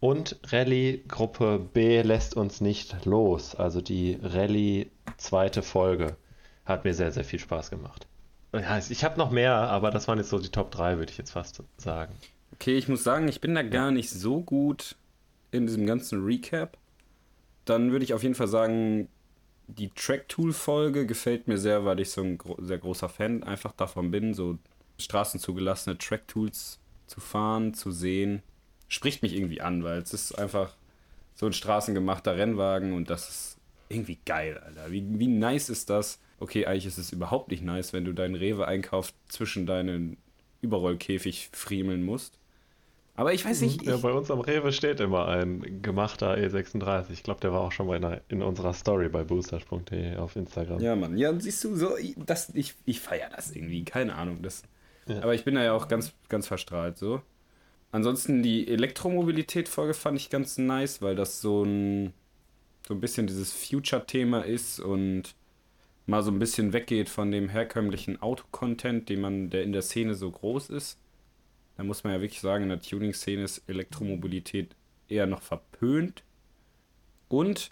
Und 0.00 0.38
Rallye 0.44 1.02
Gruppe 1.06 1.58
B 1.58 2.02
lässt 2.02 2.36
uns 2.36 2.60
nicht 2.60 3.04
los. 3.04 3.54
Also 3.54 3.80
die 3.80 4.18
Rallye 4.22 4.90
zweite 5.16 5.62
Folge 5.62 6.16
hat 6.64 6.84
mir 6.84 6.94
sehr, 6.94 7.12
sehr 7.12 7.24
viel 7.24 7.38
Spaß 7.38 7.70
gemacht. 7.70 8.06
Ich 8.90 9.04
habe 9.04 9.18
noch 9.18 9.30
mehr, 9.30 9.54
aber 9.54 9.90
das 9.90 10.08
waren 10.08 10.18
jetzt 10.18 10.28
so 10.28 10.38
die 10.38 10.50
Top 10.50 10.70
3, 10.70 10.98
würde 10.98 11.10
ich 11.10 11.18
jetzt 11.18 11.30
fast 11.30 11.62
sagen. 11.78 12.14
Okay, 12.52 12.76
ich 12.76 12.86
muss 12.86 13.02
sagen, 13.02 13.28
ich 13.28 13.40
bin 13.40 13.54
da 13.54 13.62
gar 13.62 13.90
nicht 13.90 14.10
so 14.10 14.42
gut 14.42 14.96
in 15.50 15.66
diesem 15.66 15.86
ganzen 15.86 16.22
Recap. 16.24 16.76
Dann 17.64 17.92
würde 17.92 18.04
ich 18.04 18.12
auf 18.12 18.22
jeden 18.22 18.34
Fall 18.34 18.48
sagen, 18.48 19.08
die 19.68 19.90
Track-Tool-Folge 19.90 21.06
gefällt 21.06 21.48
mir 21.48 21.56
sehr, 21.56 21.84
weil 21.84 22.00
ich 22.00 22.10
so 22.10 22.20
ein 22.20 22.36
gro 22.36 22.56
sehr 22.60 22.78
großer 22.78 23.08
Fan 23.08 23.42
einfach 23.42 23.72
davon 23.72 24.10
bin, 24.10 24.34
so 24.34 24.58
straßenzugelassene 24.98 25.96
Track-Tools 25.96 26.78
zu 27.06 27.20
fahren, 27.20 27.72
zu 27.72 27.90
sehen. 27.90 28.42
Spricht 28.88 29.22
mich 29.22 29.34
irgendwie 29.34 29.62
an, 29.62 29.82
weil 29.82 30.02
es 30.02 30.12
ist 30.12 30.38
einfach 30.38 30.74
so 31.34 31.46
ein 31.46 31.54
straßengemachter 31.54 32.36
Rennwagen 32.36 32.92
und 32.92 33.08
das 33.08 33.28
ist 33.30 33.56
irgendwie 33.92 34.18
geil, 34.24 34.58
Alter. 34.58 34.90
Wie, 34.90 35.04
wie 35.18 35.28
nice 35.28 35.68
ist 35.68 35.90
das? 35.90 36.20
Okay, 36.40 36.66
eigentlich 36.66 36.86
ist 36.86 36.98
es 36.98 37.12
überhaupt 37.12 37.50
nicht 37.50 37.62
nice, 37.62 37.92
wenn 37.92 38.04
du 38.04 38.12
deinen 38.12 38.34
Rewe-Einkauf 38.34 39.12
zwischen 39.28 39.66
deinen 39.66 40.16
Überrollkäfig 40.60 41.50
friemeln 41.52 42.02
musst. 42.02 42.38
Aber 43.14 43.34
ich 43.34 43.44
weiß 43.44 43.60
nicht. 43.60 43.82
Ja, 43.82 43.98
bei 43.98 44.12
uns 44.12 44.30
am 44.30 44.40
Rewe 44.40 44.72
steht 44.72 44.98
immer 45.00 45.28
ein 45.28 45.82
gemachter 45.82 46.34
E36. 46.34 47.10
Ich 47.10 47.22
glaube, 47.22 47.40
der 47.40 47.52
war 47.52 47.60
auch 47.60 47.72
schon 47.72 47.86
mal 47.86 47.96
in, 47.96 48.04
einer, 48.04 48.20
in 48.28 48.42
unserer 48.42 48.72
Story 48.72 49.08
bei 49.08 49.22
boosters.de 49.22 50.16
auf 50.16 50.34
Instagram. 50.34 50.80
Ja, 50.80 50.96
Mann. 50.96 51.18
Ja, 51.18 51.38
siehst 51.38 51.62
du, 51.64 51.76
so, 51.76 51.90
das, 52.24 52.50
ich, 52.54 52.74
ich 52.86 53.00
feiere 53.00 53.28
das 53.28 53.54
irgendwie. 53.54 53.84
Keine 53.84 54.14
Ahnung. 54.14 54.40
Das, 54.40 54.62
ja. 55.06 55.22
Aber 55.22 55.34
ich 55.34 55.44
bin 55.44 55.54
da 55.54 55.62
ja 55.62 55.74
auch 55.74 55.88
ganz, 55.88 56.14
ganz 56.28 56.46
verstrahlt 56.46 56.96
so. 56.96 57.20
Ansonsten 57.90 58.42
die 58.42 58.66
Elektromobilität-Folge 58.68 59.92
fand 59.92 60.16
ich 60.16 60.30
ganz 60.30 60.56
nice, 60.56 61.02
weil 61.02 61.14
das 61.14 61.42
so 61.42 61.64
ein, 61.64 62.14
so 62.86 62.94
ein 62.94 63.00
bisschen 63.00 63.26
dieses 63.26 63.52
Future-Thema 63.52 64.40
ist 64.40 64.80
und 64.80 65.34
mal 66.06 66.22
so 66.22 66.30
ein 66.30 66.38
bisschen 66.38 66.72
weggeht 66.72 67.08
von 67.08 67.30
dem 67.30 67.48
herkömmlichen 67.48 68.20
Auto-Content, 68.20 69.08
den 69.08 69.20
man, 69.20 69.50
der 69.50 69.62
in 69.62 69.72
der 69.72 69.82
Szene 69.82 70.14
so 70.14 70.30
groß 70.30 70.70
ist 70.70 70.98
da 71.76 71.84
muss 71.84 72.04
man 72.04 72.12
ja 72.12 72.20
wirklich 72.20 72.40
sagen, 72.40 72.64
in 72.64 72.68
der 72.68 72.80
Tuning-Szene 72.80 73.42
ist 73.42 73.62
Elektromobilität 73.66 74.74
eher 75.08 75.26
noch 75.26 75.42
verpönt. 75.42 76.22
Und 77.28 77.70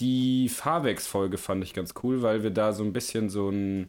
die 0.00 0.48
Fahrwerksfolge 0.48 1.38
fand 1.38 1.64
ich 1.64 1.74
ganz 1.74 1.94
cool, 2.02 2.22
weil 2.22 2.42
wir 2.42 2.50
da 2.50 2.72
so 2.72 2.84
ein 2.84 2.92
bisschen 2.92 3.30
so 3.30 3.48
ein, 3.48 3.88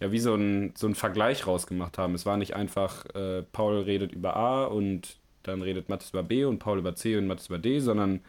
ja, 0.00 0.12
wie 0.12 0.18
so 0.18 0.34
ein, 0.34 0.74
so 0.76 0.86
ein 0.86 0.94
Vergleich 0.94 1.46
rausgemacht 1.46 1.98
haben. 1.98 2.14
Es 2.14 2.26
war 2.26 2.36
nicht 2.36 2.54
einfach, 2.54 3.06
äh, 3.14 3.42
Paul 3.52 3.80
redet 3.80 4.12
über 4.12 4.36
A 4.36 4.64
und 4.64 5.18
dann 5.42 5.62
redet 5.62 5.88
Mathis 5.88 6.10
über 6.10 6.22
B 6.22 6.44
und 6.44 6.58
Paul 6.58 6.78
über 6.78 6.94
C 6.94 7.16
und 7.16 7.26
Mathis 7.26 7.46
über 7.46 7.58
D, 7.58 7.78
sondern 7.78 8.20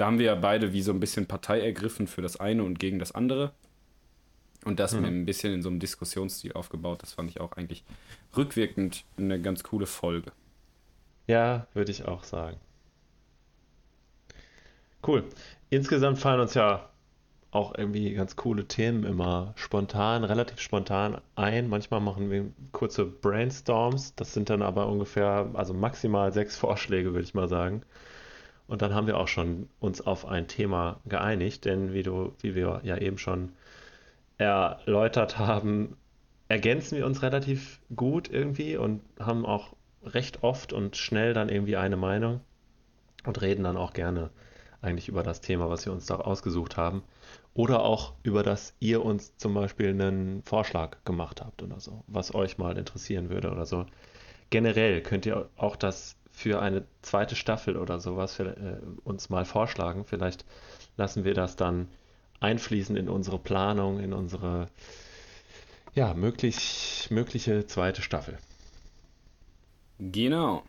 da 0.00 0.06
haben 0.06 0.18
wir 0.18 0.26
ja 0.26 0.34
beide 0.34 0.72
wie 0.72 0.80
so 0.80 0.92
ein 0.92 1.00
bisschen 1.00 1.26
Partei 1.26 1.60
ergriffen 1.60 2.06
für 2.06 2.22
das 2.22 2.38
eine 2.40 2.64
und 2.64 2.78
gegen 2.78 2.98
das 2.98 3.12
andere. 3.12 3.52
Und 4.64 4.80
das 4.80 4.94
mhm. 4.94 5.04
ein 5.04 5.26
bisschen 5.26 5.52
in 5.52 5.62
so 5.62 5.68
einem 5.68 5.78
Diskussionsstil 5.78 6.54
aufgebaut. 6.54 7.02
Das 7.02 7.12
fand 7.12 7.28
ich 7.28 7.38
auch 7.38 7.52
eigentlich 7.52 7.84
rückwirkend 8.34 9.04
eine 9.18 9.40
ganz 9.42 9.62
coole 9.62 9.84
Folge. 9.84 10.32
Ja, 11.26 11.66
würde 11.74 11.90
ich 11.90 12.06
auch 12.08 12.24
sagen. 12.24 12.56
Cool. 15.06 15.24
Insgesamt 15.68 16.18
fallen 16.18 16.40
uns 16.40 16.54
ja 16.54 16.88
auch 17.50 17.74
irgendwie 17.76 18.14
ganz 18.14 18.36
coole 18.36 18.66
Themen 18.66 19.04
immer 19.04 19.52
spontan, 19.56 20.24
relativ 20.24 20.60
spontan 20.60 21.20
ein. 21.36 21.68
Manchmal 21.68 22.00
machen 22.00 22.30
wir 22.30 22.50
kurze 22.72 23.04
Brainstorms. 23.04 24.14
Das 24.14 24.32
sind 24.32 24.48
dann 24.48 24.62
aber 24.62 24.86
ungefähr, 24.86 25.50
also 25.52 25.74
maximal 25.74 26.32
sechs 26.32 26.56
Vorschläge, 26.56 27.12
würde 27.12 27.24
ich 27.24 27.34
mal 27.34 27.48
sagen. 27.48 27.82
Und 28.70 28.82
dann 28.82 28.94
haben 28.94 29.08
wir 29.08 29.18
auch 29.18 29.26
schon 29.26 29.68
uns 29.80 30.00
auf 30.00 30.26
ein 30.26 30.46
Thema 30.46 31.00
geeinigt, 31.04 31.64
denn 31.64 31.92
wie 31.92 32.04
du, 32.04 32.32
wie 32.40 32.54
wir 32.54 32.80
ja 32.84 32.96
eben 32.96 33.18
schon 33.18 33.50
erläutert 34.38 35.38
haben, 35.40 35.96
ergänzen 36.46 36.96
wir 36.96 37.04
uns 37.04 37.20
relativ 37.22 37.80
gut 37.96 38.30
irgendwie 38.30 38.76
und 38.76 39.02
haben 39.18 39.44
auch 39.44 39.74
recht 40.04 40.44
oft 40.44 40.72
und 40.72 40.96
schnell 40.96 41.34
dann 41.34 41.48
irgendwie 41.48 41.76
eine 41.76 41.96
Meinung 41.96 42.42
und 43.26 43.42
reden 43.42 43.64
dann 43.64 43.76
auch 43.76 43.92
gerne 43.92 44.30
eigentlich 44.82 45.08
über 45.08 45.24
das 45.24 45.40
Thema, 45.40 45.68
was 45.68 45.84
wir 45.84 45.92
uns 45.92 46.06
da 46.06 46.14
ausgesucht 46.14 46.76
haben. 46.76 47.02
Oder 47.54 47.82
auch 47.82 48.12
über 48.22 48.44
das 48.44 48.74
ihr 48.78 49.04
uns 49.04 49.36
zum 49.36 49.52
Beispiel 49.52 49.88
einen 49.88 50.44
Vorschlag 50.44 50.98
gemacht 51.04 51.40
habt 51.40 51.64
oder 51.64 51.80
so, 51.80 52.04
was 52.06 52.36
euch 52.36 52.56
mal 52.56 52.78
interessieren 52.78 53.30
würde 53.30 53.50
oder 53.50 53.66
so. 53.66 53.86
Generell 54.50 55.00
könnt 55.02 55.26
ihr 55.26 55.48
auch 55.56 55.76
das 55.76 56.16
für 56.30 56.60
eine 56.60 56.84
zweite 57.02 57.36
Staffel 57.36 57.76
oder 57.76 58.00
sowas 58.00 58.34
für, 58.34 58.56
äh, 58.56 58.80
uns 59.04 59.30
mal 59.30 59.44
vorschlagen. 59.44 60.04
Vielleicht 60.04 60.44
lassen 60.96 61.24
wir 61.24 61.34
das 61.34 61.56
dann 61.56 61.88
einfließen 62.40 62.96
in 62.96 63.08
unsere 63.08 63.38
Planung, 63.38 64.00
in 64.00 64.12
unsere 64.12 64.68
ja, 65.94 66.14
möglich, 66.14 67.08
mögliche 67.10 67.66
zweite 67.66 68.02
Staffel. 68.02 68.38
Genau. 69.98 70.62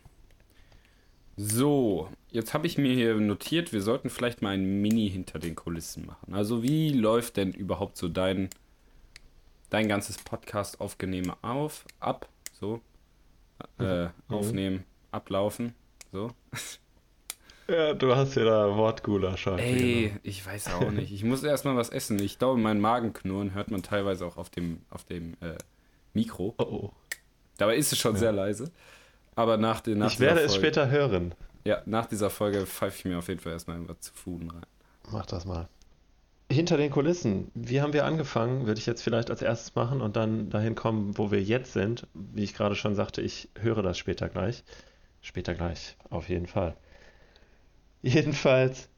So, 1.36 2.10
jetzt 2.30 2.52
habe 2.52 2.66
ich 2.66 2.76
mir 2.76 2.92
hier 2.92 3.14
notiert, 3.14 3.72
wir 3.72 3.80
sollten 3.80 4.10
vielleicht 4.10 4.42
mal 4.42 4.50
ein 4.50 4.82
Mini 4.82 5.08
hinter 5.08 5.38
den 5.38 5.54
Kulissen 5.54 6.04
machen. 6.04 6.34
Also 6.34 6.62
wie 6.62 6.92
läuft 6.92 7.38
denn 7.38 7.52
überhaupt 7.52 7.96
so 7.96 8.08
dein, 8.08 8.50
dein 9.70 9.88
ganzes 9.88 10.18
Podcast 10.18 10.80
aufgenehme 10.80 11.36
auf, 11.40 11.86
ab, 12.00 12.28
so, 12.60 12.82
äh, 13.78 14.04
mhm. 14.04 14.10
aufnehmen, 14.28 14.84
ablaufen, 15.10 15.74
so. 16.12 16.30
Ja, 17.68 17.94
du 17.94 18.14
hast 18.14 18.34
ja 18.34 18.44
da 18.44 18.76
Wortgulasch. 18.76 19.46
Ey, 19.46 20.08
genau. 20.08 20.20
ich 20.24 20.44
weiß 20.44 20.74
auch 20.74 20.90
nicht. 20.90 21.12
Ich 21.12 21.24
muss 21.24 21.42
erstmal 21.42 21.76
was 21.76 21.90
essen. 21.90 22.18
Ich 22.18 22.38
glaube, 22.38 22.60
mein 22.60 22.80
Magen 22.80 23.12
knurren 23.12 23.54
hört 23.54 23.70
man 23.70 23.82
teilweise 23.82 24.26
auch 24.26 24.36
auf 24.36 24.50
dem, 24.50 24.82
auf 24.90 25.04
dem 25.04 25.34
äh, 25.40 25.56
Mikro. 26.12 26.54
Oh, 26.58 26.62
oh. 26.64 26.90
Dabei 27.56 27.76
ist 27.76 27.92
es 27.92 27.98
schon 27.98 28.14
ja. 28.14 28.18
sehr 28.18 28.32
leise. 28.32 28.70
Aber 29.36 29.56
nach, 29.56 29.80
den, 29.80 29.98
nach 29.98 30.12
Ich 30.12 30.20
werde 30.20 30.40
Folge, 30.40 30.46
es 30.46 30.54
später 30.54 30.90
hören. 30.90 31.34
Ja, 31.64 31.82
nach 31.86 32.06
dieser 32.06 32.30
Folge 32.30 32.66
pfeife 32.66 32.98
ich 32.98 33.04
mir 33.04 33.18
auf 33.18 33.28
jeden 33.28 33.40
Fall 33.40 33.52
erstmal 33.52 33.76
irgendwas 33.76 34.00
zu 34.00 34.12
Fuden 34.12 34.50
rein. 34.50 34.66
Mach 35.10 35.26
das 35.26 35.44
mal. 35.44 35.68
Hinter 36.52 36.76
den 36.76 36.90
Kulissen. 36.90 37.50
Wie 37.54 37.80
haben 37.80 37.92
wir 37.92 38.04
angefangen? 38.04 38.66
Würde 38.66 38.78
ich 38.78 38.86
jetzt 38.86 39.02
vielleicht 39.02 39.30
als 39.30 39.42
erstes 39.42 39.74
machen 39.74 40.00
und 40.00 40.16
dann 40.16 40.50
dahin 40.50 40.74
kommen, 40.74 41.16
wo 41.16 41.30
wir 41.30 41.42
jetzt 41.42 41.72
sind. 41.72 42.06
Wie 42.14 42.44
ich 42.44 42.54
gerade 42.54 42.74
schon 42.74 42.94
sagte, 42.94 43.22
ich 43.22 43.48
höre 43.58 43.82
das 43.82 43.96
später 43.96 44.28
gleich. 44.28 44.62
Später 45.22 45.54
gleich, 45.54 45.96
auf 46.10 46.28
jeden 46.28 46.46
Fall. 46.46 46.76
Jedenfalls, 48.02 48.88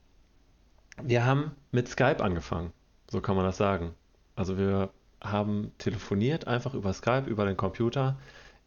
wir 1.03 1.25
haben 1.25 1.53
mit 1.71 1.89
Skype 1.89 2.23
angefangen. 2.23 2.73
So 3.09 3.21
kann 3.21 3.37
man 3.37 3.45
das 3.45 3.57
sagen. 3.57 3.95
Also 4.35 4.59
wir 4.59 4.91
haben 5.21 5.73
telefoniert 5.79 6.47
einfach 6.47 6.75
über 6.75 6.93
Skype, 6.93 7.29
über 7.29 7.45
den 7.45 7.57
Computer. 7.57 8.19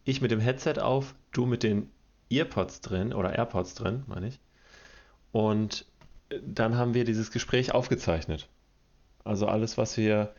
Ich 0.05 0.21
mit 0.21 0.31
dem 0.31 0.39
Headset 0.39 0.79
auf, 0.79 1.13
du 1.33 1.45
mit 1.45 1.63
den 1.63 1.91
Earpods 2.29 2.81
drin 2.81 3.13
oder 3.13 3.35
AirPods 3.35 3.75
drin, 3.75 4.03
meine 4.07 4.27
ich. 4.27 4.39
Und 5.31 5.85
dann 6.41 6.77
haben 6.77 6.93
wir 6.93 7.03
dieses 7.03 7.31
Gespräch 7.31 7.73
aufgezeichnet. 7.73 8.47
Also 9.27 9.47
alles, 9.47 9.77
was 9.77 9.97
wir 9.97 10.33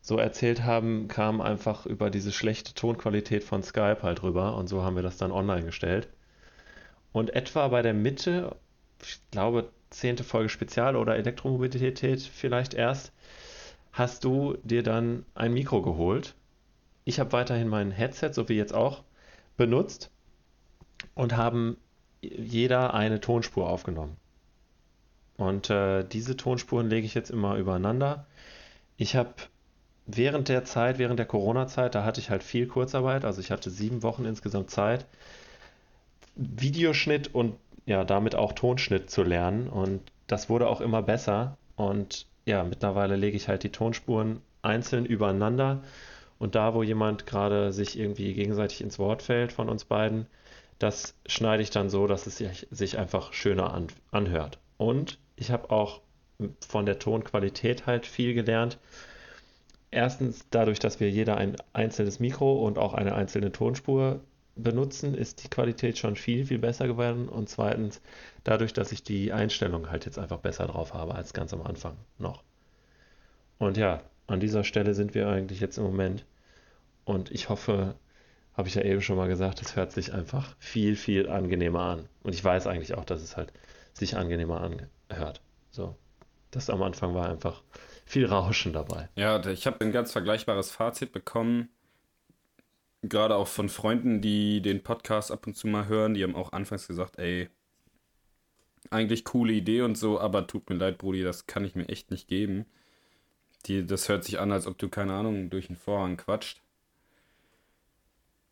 so 0.00 0.18
erzählt 0.18 0.64
haben, 0.64 1.08
kam 1.08 1.40
einfach 1.40 1.86
über 1.86 2.10
diese 2.10 2.32
schlechte 2.32 2.74
Tonqualität 2.74 3.44
von 3.44 3.62
Skype 3.62 4.02
halt 4.02 4.22
rüber 4.22 4.56
und 4.56 4.66
so 4.68 4.82
haben 4.82 4.96
wir 4.96 5.02
das 5.02 5.16
dann 5.16 5.32
online 5.32 5.64
gestellt. 5.64 6.08
Und 7.12 7.34
etwa 7.34 7.68
bei 7.68 7.82
der 7.82 7.94
Mitte 7.94 8.56
ich 9.06 9.20
glaube, 9.30 9.70
zehnte 9.90 10.24
Folge 10.24 10.48
Spezial 10.48 10.96
oder 10.96 11.16
Elektromobilität 11.16 12.22
vielleicht 12.22 12.74
erst, 12.74 13.12
hast 13.92 14.24
du 14.24 14.56
dir 14.62 14.82
dann 14.82 15.26
ein 15.34 15.52
Mikro 15.52 15.82
geholt. 15.82 16.34
Ich 17.04 17.20
habe 17.20 17.32
weiterhin 17.32 17.68
mein 17.68 17.90
Headset, 17.90 18.32
so 18.32 18.48
wie 18.48 18.54
jetzt 18.54 18.74
auch, 18.74 19.02
benutzt 19.56 20.10
und 21.14 21.36
haben 21.36 21.76
jeder 22.20 22.94
eine 22.94 23.20
Tonspur 23.20 23.68
aufgenommen. 23.68 24.16
Und 25.42 25.70
äh, 25.70 26.04
diese 26.04 26.36
Tonspuren 26.36 26.88
lege 26.88 27.04
ich 27.06 27.14
jetzt 27.14 27.30
immer 27.30 27.56
übereinander. 27.56 28.26
Ich 28.96 29.16
habe 29.16 29.34
während 30.06 30.48
der 30.48 30.64
Zeit, 30.64 30.98
während 30.98 31.18
der 31.18 31.26
Corona-Zeit, 31.26 31.94
da 31.94 32.04
hatte 32.04 32.20
ich 32.20 32.30
halt 32.30 32.44
viel 32.44 32.68
Kurzarbeit, 32.68 33.24
also 33.24 33.40
ich 33.40 33.50
hatte 33.50 33.70
sieben 33.70 34.02
Wochen 34.02 34.24
insgesamt 34.24 34.70
Zeit, 34.70 35.06
Videoschnitt 36.36 37.34
und 37.34 37.56
ja, 37.86 38.04
damit 38.04 38.36
auch 38.36 38.52
Tonschnitt 38.52 39.10
zu 39.10 39.24
lernen. 39.24 39.68
Und 39.68 40.00
das 40.28 40.48
wurde 40.48 40.68
auch 40.68 40.80
immer 40.80 41.02
besser. 41.02 41.56
Und 41.74 42.26
ja, 42.46 42.62
mittlerweile 42.62 43.16
lege 43.16 43.36
ich 43.36 43.48
halt 43.48 43.64
die 43.64 43.72
Tonspuren 43.72 44.40
einzeln 44.62 45.04
übereinander 45.04 45.82
und 46.38 46.54
da, 46.54 46.74
wo 46.74 46.84
jemand 46.84 47.26
gerade 47.26 47.72
sich 47.72 47.98
irgendwie 47.98 48.32
gegenseitig 48.34 48.80
ins 48.80 48.98
Wort 48.98 49.22
fällt 49.22 49.52
von 49.52 49.68
uns 49.68 49.84
beiden, 49.84 50.26
das 50.78 51.14
schneide 51.26 51.62
ich 51.62 51.70
dann 51.70 51.90
so, 51.90 52.06
dass 52.06 52.26
es 52.26 52.42
sich, 52.70 52.98
einfach 52.98 53.32
schöner 53.32 53.72
an, 53.74 53.88
anhört. 54.10 54.58
Und 54.76 55.18
ich 55.36 55.50
habe 55.50 55.70
auch 55.70 56.00
von 56.66 56.86
der 56.86 56.98
Tonqualität 56.98 57.86
halt 57.86 58.06
viel 58.06 58.34
gelernt. 58.34 58.78
Erstens, 59.90 60.46
dadurch, 60.50 60.78
dass 60.78 61.00
wir 61.00 61.10
jeder 61.10 61.36
ein 61.36 61.56
einzelnes 61.72 62.18
Mikro 62.18 62.66
und 62.66 62.78
auch 62.78 62.94
eine 62.94 63.14
einzelne 63.14 63.52
Tonspur 63.52 64.20
benutzen, 64.56 65.14
ist 65.14 65.44
die 65.44 65.48
Qualität 65.48 65.98
schon 65.98 66.16
viel, 66.16 66.46
viel 66.46 66.58
besser 66.58 66.86
geworden. 66.86 67.28
Und 67.28 67.48
zweitens, 67.48 68.00
dadurch, 68.44 68.72
dass 68.72 68.92
ich 68.92 69.02
die 69.02 69.32
Einstellung 69.32 69.90
halt 69.90 70.06
jetzt 70.06 70.18
einfach 70.18 70.38
besser 70.38 70.66
drauf 70.66 70.94
habe 70.94 71.14
als 71.14 71.32
ganz 71.32 71.52
am 71.52 71.62
Anfang 71.62 71.96
noch. 72.18 72.42
Und 73.58 73.76
ja, 73.76 74.02
an 74.26 74.40
dieser 74.40 74.64
Stelle 74.64 74.94
sind 74.94 75.14
wir 75.14 75.28
eigentlich 75.28 75.60
jetzt 75.60 75.78
im 75.78 75.84
Moment. 75.84 76.24
Und 77.04 77.30
ich 77.30 77.48
hoffe, 77.48 77.94
habe 78.54 78.68
ich 78.68 78.74
ja 78.74 78.82
eben 78.82 79.02
schon 79.02 79.16
mal 79.16 79.28
gesagt, 79.28 79.62
es 79.62 79.76
hört 79.76 79.92
sich 79.92 80.12
einfach 80.12 80.54
viel, 80.58 80.96
viel 80.96 81.28
angenehmer 81.28 81.80
an. 81.80 82.08
Und 82.22 82.34
ich 82.34 82.44
weiß 82.44 82.66
eigentlich 82.66 82.94
auch, 82.94 83.04
dass 83.04 83.22
es 83.22 83.36
halt 83.36 83.52
sich 83.92 84.16
angenehmer 84.16 84.60
anhört. 85.12 85.40
So. 85.70 85.96
Das 86.50 86.68
am 86.68 86.82
Anfang 86.82 87.14
war 87.14 87.28
einfach 87.28 87.62
viel 88.04 88.26
Rauschen 88.26 88.72
dabei. 88.72 89.08
Ja, 89.16 89.44
ich 89.46 89.66
habe 89.66 89.80
ein 89.80 89.92
ganz 89.92 90.12
vergleichbares 90.12 90.70
Fazit 90.70 91.12
bekommen. 91.12 91.70
Gerade 93.02 93.36
auch 93.36 93.48
von 93.48 93.68
Freunden, 93.68 94.20
die 94.20 94.60
den 94.60 94.82
Podcast 94.82 95.32
ab 95.32 95.46
und 95.46 95.56
zu 95.56 95.66
mal 95.66 95.88
hören, 95.88 96.14
die 96.14 96.22
haben 96.22 96.36
auch 96.36 96.52
anfangs 96.52 96.86
gesagt, 96.86 97.18
ey, 97.18 97.48
eigentlich 98.90 99.24
coole 99.24 99.54
Idee 99.54 99.82
und 99.82 99.96
so, 99.96 100.20
aber 100.20 100.46
tut 100.46 100.68
mir 100.68 100.76
leid, 100.76 100.98
Brudi, 100.98 101.22
das 101.22 101.46
kann 101.46 101.64
ich 101.64 101.74
mir 101.74 101.88
echt 101.88 102.10
nicht 102.10 102.28
geben. 102.28 102.66
Die, 103.66 103.86
das 103.86 104.08
hört 104.08 104.24
sich 104.24 104.38
an, 104.38 104.52
als 104.52 104.66
ob 104.66 104.76
du, 104.78 104.88
keine 104.88 105.14
Ahnung, 105.14 105.50
durch 105.50 105.68
den 105.68 105.76
Vorhang 105.76 106.16
quatscht. 106.16 106.60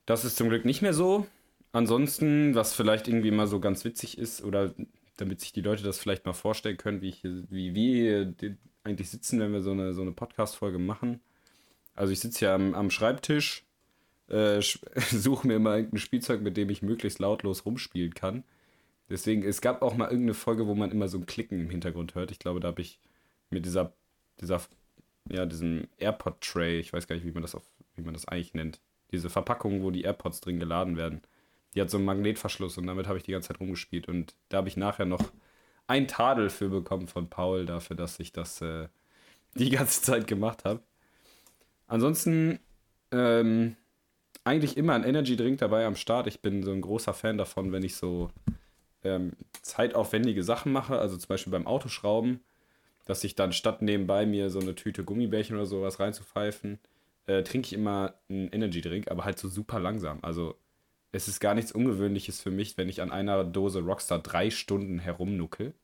Das 0.07 0.25
ist 0.25 0.37
zum 0.37 0.49
Glück 0.49 0.65
nicht 0.65 0.83
mehr 0.83 0.95
so. 0.95 1.27
Ansonsten, 1.73 2.55
was 2.55 2.75
vielleicht 2.75 3.07
irgendwie 3.07 3.31
mal 3.31 3.47
so 3.47 3.61
ganz 3.61 3.85
witzig 3.85 4.19
ist, 4.19 4.43
oder 4.43 4.73
damit 5.17 5.41
sich 5.41 5.53
die 5.53 5.61
Leute 5.61 5.83
das 5.83 5.99
vielleicht 5.99 6.27
mal 6.27 6.33
vorstellen 6.33 6.77
können, 6.77 7.03
wie, 7.03 7.09
ich, 7.11 7.23
wie 7.23 7.75
wir 7.75 8.35
eigentlich 8.85 9.11
sitzen, 9.11 9.41
wenn 9.41 9.53
wir 9.53 9.61
so 9.61 9.73
eine, 9.73 9.93
so 9.93 10.03
eine 10.03 10.13
Podcast-Folge 10.13 10.79
machen. 10.79 11.21
Also 11.95 12.13
ich 12.13 12.21
sitze 12.21 12.47
ja 12.47 12.55
am, 12.55 12.75
am 12.75 12.91
Schreibtisch, 12.91 13.65
äh, 14.29 14.61
suche 15.11 15.47
mir 15.47 15.57
immer 15.57 15.77
irgendein 15.77 15.99
Spielzeug, 15.99 16.41
mit 16.41 16.57
dem 16.57 16.71
ich 16.71 16.83
möglichst 16.83 17.19
lautlos 17.19 17.65
rumspielen 17.67 18.15
kann. 18.15 18.45
Deswegen, 19.09 19.43
es 19.43 19.61
gab 19.61 19.83
auch 19.83 19.95
mal 19.97 20.07
irgendeine 20.07 20.35
Folge, 20.35 20.67
wo 20.67 20.75
man 20.75 20.93
immer 20.93 21.09
so 21.09 21.19
ein 21.19 21.27
Klicken 21.27 21.61
im 21.61 21.71
Hintergrund 21.71 22.15
hört. 22.15 22.31
Ich 22.31 22.39
glaube, 22.39 22.61
da 22.61 22.69
habe 22.69 22.81
ich 22.81 23.01
mit 23.51 23.67
dieser, 23.67 23.93
dieser, 24.41 24.63
ja, 25.29 25.47
diesem 25.47 25.89
AirPod-Tray, 25.99 26.79
ich 26.79 26.93
weiß 26.93 27.09
gar 27.09 27.17
nicht, 27.17 27.27
wie 27.27 27.33
man 27.33 27.43
das 27.43 27.57
auf, 27.57 27.65
wie 27.97 28.03
man 28.03 28.15
das 28.15 28.29
eigentlich 28.29 28.55
nennt, 28.55 28.81
diese 29.11 29.29
Verpackung, 29.29 29.83
wo 29.83 29.91
die 29.91 30.03
AirPods 30.03 30.41
drin 30.41 30.61
geladen 30.61 30.97
werden. 30.97 31.23
Die 31.75 31.81
hat 31.81 31.91
so 31.91 31.97
einen 31.97 32.07
Magnetverschluss 32.07 32.79
und 32.79 32.87
damit 32.87 33.07
habe 33.07 33.19
ich 33.19 33.25
die 33.25 33.33
ganze 33.33 33.49
Zeit 33.49 33.61
rumgespielt. 33.61 34.09
Und 34.09 34.35
da 34.49 34.59
habe 34.59 34.69
ich 34.69 34.77
nachher 34.77 35.07
noch 35.07 35.33
ein 35.87 36.09
Tadel 36.09 36.51
für 36.51 36.69
bekommen 36.69 37.09
von 37.09 37.29
Paul 37.29 37.67
dafür, 37.67 37.97
dass 37.97 38.19
ich 38.21 38.33
das 38.33 38.61
äh, 38.61 38.89
die 39.55 39.71
ganze 39.71 40.03
Zeit 40.03 40.27
gemacht 40.27 40.65
habe. 40.65 40.83
Ansonsten 41.87 42.61
ähm, 43.13 43.77
eigentlich 44.45 44.77
immer 44.77 44.95
ein 44.95 45.05
Energy 45.05 45.37
Drink 45.37 45.59
dabei 45.59 45.87
am 45.87 45.97
Start. 45.97 46.27
Ich 46.27 46.41
bin 46.41 46.63
so 46.63 46.73
ein 46.73 46.81
großer 46.81 47.15
Fan 47.15 47.39
davon, 47.39 47.73
wenn 47.73 47.83
ich 47.83 47.97
so 47.97 48.31
ähm, 49.03 49.33
zeitaufwendige 49.63 50.43
Sachen 50.43 50.73
mache, 50.73 50.99
also 50.99 51.17
zum 51.17 51.29
Beispiel 51.29 51.51
beim 51.51 51.67
Autoschrauben, 51.67 52.41
dass 53.07 53.25
ich 53.25 53.35
dann 53.35 53.53
statt 53.53 53.83
nebenbei 53.83 54.27
mir 54.27 54.51
so 54.51 54.61
eine 54.61 54.75
Tüte 54.75 55.05
Gummibärchen 55.05 55.57
oder 55.57 55.67
sowas 55.67 56.01
reinzupfeifen, 56.01 56.79
äh, 57.27 57.43
trinke 57.43 57.67
ich 57.67 57.73
immer 57.73 58.15
einen 58.29 58.49
Energy 58.49 58.81
Drink, 58.81 59.11
aber 59.11 59.25
halt 59.25 59.39
so 59.39 59.49
super 59.49 59.81
langsam. 59.81 60.19
Also 60.23 60.57
es 61.13 61.29
ist 61.29 61.41
gar 61.41 61.55
nichts 61.55 61.73
Ungewöhnliches 61.73 62.41
für 62.41 62.51
mich, 62.51 62.77
wenn 62.79 62.89
ich 62.89 63.03
an 63.03 63.11
einer 63.11 63.45
Dose 63.45 63.81
Rockstar 63.81 64.21
drei 64.21 64.51
Stunden 64.51 64.99
herumnuckel. 64.99 65.75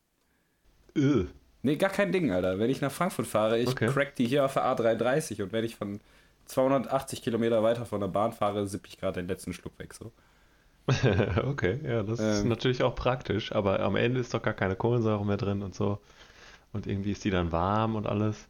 Öh. 0.96 1.26
Nee, 1.62 1.76
gar 1.76 1.90
kein 1.90 2.12
Ding, 2.12 2.30
Alter. 2.30 2.58
Wenn 2.58 2.70
ich 2.70 2.80
nach 2.80 2.92
Frankfurt 2.92 3.26
fahre, 3.26 3.58
ich 3.58 3.68
okay. 3.68 3.88
crack 3.88 4.14
die 4.14 4.26
hier 4.26 4.44
auf 4.44 4.54
der 4.54 4.64
A330 4.64 5.42
und 5.42 5.52
wenn 5.52 5.64
ich 5.64 5.74
von 5.74 6.00
280 6.46 7.22
Kilometer 7.22 7.62
weiter 7.62 7.84
von 7.84 8.00
der 8.00 8.08
Bahn 8.08 8.32
fahre, 8.32 8.66
sippe 8.66 8.86
ich 8.88 8.98
gerade 8.98 9.20
den 9.20 9.28
letzten 9.28 9.52
Schluck 9.52 9.78
weg, 9.78 9.94
so. 9.94 10.12
okay, 11.44 11.80
ja, 11.82 12.04
das 12.04 12.20
ähm, 12.20 12.30
ist 12.30 12.44
natürlich 12.44 12.82
auch 12.84 12.94
praktisch, 12.94 13.50
aber 13.50 13.80
am 13.80 13.96
Ende 13.96 14.20
ist 14.20 14.32
doch 14.32 14.42
gar 14.42 14.54
keine 14.54 14.76
Kohlensäure 14.76 15.26
mehr 15.26 15.36
drin 15.36 15.62
und 15.62 15.74
so. 15.74 15.98
Und 16.72 16.86
irgendwie 16.86 17.10
ist 17.10 17.24
die 17.24 17.30
dann 17.30 17.50
warm 17.50 17.96
und 17.96 18.06
alles. 18.06 18.46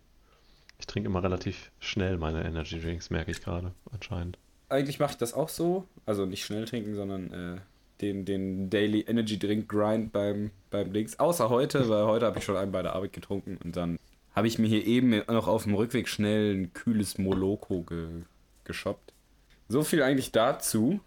Ich 0.79 0.87
trinke 0.87 1.09
immer 1.09 1.23
relativ 1.23 1.71
schnell 1.81 2.19
meine 2.19 2.45
Energy 2.45 2.79
Drinks, 2.79 3.09
merke 3.09 3.31
ich 3.31 3.41
gerade, 3.41 3.73
anscheinend. 3.91 4.39
Eigentlich 4.69 4.99
mache 4.99 5.13
ich 5.13 5.17
das 5.17 5.33
auch 5.33 5.49
so. 5.49 5.87
Also 6.07 6.25
nicht 6.25 6.45
schnell 6.45 6.65
trinken, 6.65 6.95
sondern 6.95 7.33
äh, 7.33 7.61
den, 8.01 8.25
den 8.25 8.71
Daily 8.71 9.03
Energy 9.03 9.39
Drink 9.39 9.69
Grind 9.69 10.13
beim, 10.13 10.51
beim 10.71 10.93
Links. 10.93 11.19
Außer 11.19 11.51
heute, 11.51 11.89
weil 11.89 12.05
heute 12.05 12.27
habe 12.27 12.39
ich 12.39 12.45
schon 12.45 12.57
einen 12.57 12.73
bei 12.73 12.83
der 12.83 12.95
Arbeit 12.95 13.13
getrunken 13.13 13.59
und 13.63 13.77
dann 13.77 13.99
habe 14.35 14.49
ich 14.49 14.59
mir 14.59 14.69
hier 14.69 14.87
eben 14.87 15.11
noch 15.29 15.49
auf 15.49 15.65
dem 15.65 15.75
Rückweg 15.75 16.09
schnell 16.09 16.55
ein 16.55 16.73
kühles 16.73 17.19
Moloko 17.19 17.83
ge 17.83 18.09
geshoppt. 18.65 19.13
So 19.69 19.83
viel 19.83 20.03
eigentlich 20.03 20.33
dazu. 20.33 21.01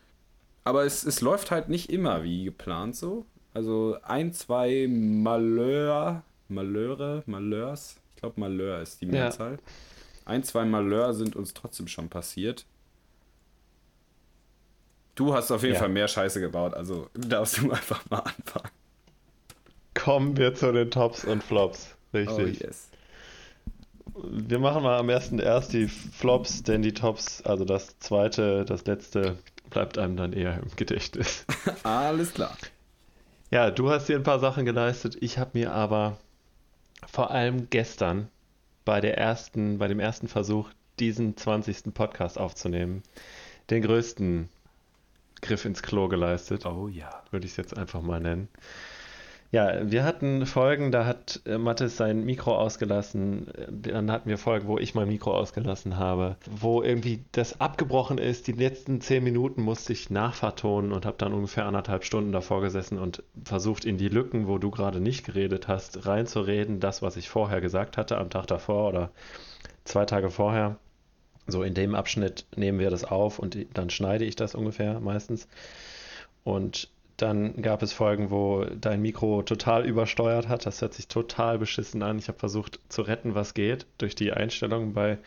Aber 0.63 0.85
es, 0.85 1.03
es 1.03 1.21
läuft 1.21 1.51
halt 1.51 1.69
nicht 1.69 1.89
immer 1.89 2.23
wie 2.23 2.45
geplant 2.45 2.95
so. 2.95 3.25
Also 3.53 3.97
ein, 4.03 4.33
zwei 4.33 4.87
Malheur, 4.87 6.23
Malheure, 6.47 7.23
Malheurs, 7.25 7.97
ich 8.15 8.21
glaube, 8.21 8.39
Malheur 8.39 8.81
ist 8.81 9.01
die 9.01 9.05
Mehrzahl. 9.05 9.53
Ja. 9.53 9.57
Ein, 10.25 10.43
zwei 10.43 10.65
Malheur 10.65 11.13
sind 11.13 11.35
uns 11.35 11.53
trotzdem 11.53 11.87
schon 11.87 12.09
passiert. 12.09 12.65
Du 15.19 15.33
hast 15.33 15.51
auf 15.51 15.63
jeden 15.63 15.73
ja. 15.73 15.81
Fall 15.81 15.89
mehr 15.89 16.07
Scheiße 16.07 16.39
gebaut, 16.39 16.73
also 16.73 17.09
darfst 17.13 17.57
du 17.57 17.69
einfach 17.71 18.09
mal 18.09 18.19
anfangen. 18.19 18.71
Kommen 19.93 20.37
wir 20.37 20.55
zu 20.55 20.71
den 20.71 20.91
Tops 20.91 21.25
und 21.25 21.43
Flops. 21.43 21.93
Richtig. 22.13 22.61
Oh, 22.61 22.65
yes. 22.65 22.87
Wir 24.23 24.59
machen 24.59 24.81
mal 24.81 24.97
am 24.97 25.09
ersten 25.09 25.39
erst 25.39 25.73
die 25.73 25.89
Flops, 25.89 26.63
denn 26.63 26.81
die 26.83 26.93
Tops, 26.93 27.41
also 27.41 27.65
das 27.65 27.99
zweite, 27.99 28.63
das 28.63 28.85
letzte, 28.85 29.37
bleibt 29.69 29.97
einem 29.97 30.15
dann 30.15 30.31
eher 30.31 30.53
im 30.53 30.73
Gedächtnis. 30.77 31.45
Alles 31.83 32.33
klar. 32.33 32.57
Ja, 33.51 33.71
du 33.71 33.89
hast 33.89 34.07
dir 34.07 34.15
ein 34.15 34.23
paar 34.23 34.39
Sachen 34.39 34.63
geleistet. 34.63 35.17
Ich 35.19 35.37
habe 35.37 35.49
mir 35.51 35.73
aber 35.73 36.15
vor 37.11 37.31
allem 37.31 37.69
gestern 37.69 38.29
bei 38.85 39.01
der 39.01 39.17
ersten, 39.17 39.79
bei 39.79 39.89
dem 39.89 39.99
ersten 39.99 40.29
Versuch, 40.29 40.69
diesen 40.97 41.35
20. 41.35 41.93
Podcast 41.93 42.39
aufzunehmen, 42.39 43.03
den 43.69 43.81
größten 43.81 44.47
Griff 45.41 45.65
ins 45.65 45.81
Klo 45.81 46.07
geleistet. 46.07 46.65
Oh 46.65 46.87
ja. 46.87 47.09
Würde 47.31 47.45
ich 47.45 47.53
es 47.53 47.57
jetzt 47.57 47.77
einfach 47.77 48.01
mal 48.01 48.19
nennen. 48.19 48.49
Ja, 49.51 49.89
wir 49.89 50.03
hatten 50.03 50.45
Folgen, 50.45 50.91
da 50.91 51.07
hat 51.07 51.41
äh, 51.47 51.57
Mathis 51.57 51.97
sein 51.97 52.23
Mikro 52.23 52.55
ausgelassen. 52.55 53.47
Dann 53.71 54.11
hatten 54.11 54.29
wir 54.29 54.37
Folgen, 54.37 54.67
wo 54.67 54.77
ich 54.77 54.93
mein 54.93 55.07
Mikro 55.07 55.35
ausgelassen 55.35 55.97
habe, 55.97 56.35
wo 56.45 56.83
irgendwie 56.83 57.25
das 57.31 57.59
abgebrochen 57.59 58.19
ist. 58.19 58.45
Die 58.45 58.51
letzten 58.51 59.01
zehn 59.01 59.23
Minuten 59.23 59.63
musste 59.63 59.91
ich 59.91 60.11
nachvertonen 60.11 60.91
und 60.91 61.07
habe 61.07 61.17
dann 61.17 61.33
ungefähr 61.33 61.65
anderthalb 61.65 62.03
Stunden 62.03 62.31
davor 62.31 62.61
gesessen 62.61 62.99
und 62.99 63.23
versucht, 63.43 63.85
in 63.85 63.97
die 63.97 64.09
Lücken, 64.09 64.47
wo 64.47 64.59
du 64.59 64.69
gerade 64.69 64.99
nicht 64.99 65.25
geredet 65.25 65.67
hast, 65.67 66.05
reinzureden. 66.05 66.79
Das, 66.79 67.01
was 67.01 67.17
ich 67.17 67.27
vorher 67.27 67.59
gesagt 67.59 67.97
hatte, 67.97 68.19
am 68.19 68.29
Tag 68.29 68.45
davor 68.45 68.89
oder 68.89 69.09
zwei 69.83 70.05
Tage 70.05 70.29
vorher. 70.29 70.77
So 71.51 71.63
in 71.63 71.73
dem 71.73 71.95
Abschnitt 71.95 72.45
nehmen 72.55 72.79
wir 72.79 72.89
das 72.89 73.03
auf 73.03 73.39
und 73.39 73.57
dann 73.73 73.89
schneide 73.89 74.25
ich 74.25 74.35
das 74.35 74.55
ungefähr 74.55 74.99
meistens. 74.99 75.47
Und 76.43 76.89
dann 77.21 77.61
gab 77.61 77.83
es 77.83 77.91
Folgen, 77.91 78.31
wo 78.31 78.63
dein 78.63 79.01
Mikro 79.01 79.41
total 79.43 79.85
übersteuert 79.85 80.47
hat. 80.47 80.65
Das 80.65 80.81
hört 80.81 80.93
sich 80.93 81.07
total 81.07 81.57
beschissen 81.57 82.01
an. 82.01 82.17
Ich 82.17 82.29
habe 82.29 82.39
versucht 82.39 82.79
zu 82.87 83.01
retten, 83.01 83.35
was 83.35 83.53
geht, 83.53 83.85
durch 83.97 84.15
die 84.15 84.31
Einstellungen 84.31 84.93
bei 84.93 85.17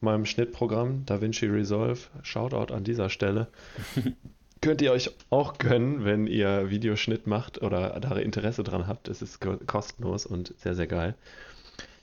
meinem 0.00 0.26
Schnittprogramm 0.26 1.04
DaVinci 1.06 1.46
Resolve. 1.46 1.98
Shoutout 2.22 2.72
an 2.72 2.84
dieser 2.84 3.10
Stelle. 3.10 3.48
Könnt 4.60 4.82
ihr 4.82 4.92
euch 4.92 5.10
auch 5.30 5.58
gönnen, 5.58 6.04
wenn 6.04 6.26
ihr 6.26 6.70
Videoschnitt 6.70 7.26
macht 7.26 7.62
oder 7.62 7.98
da 7.98 8.14
Interesse 8.16 8.62
dran 8.62 8.86
habt. 8.86 9.08
Es 9.08 9.22
ist 9.22 9.40
kostenlos 9.66 10.26
und 10.26 10.54
sehr, 10.58 10.74
sehr 10.74 10.86
geil. 10.86 11.14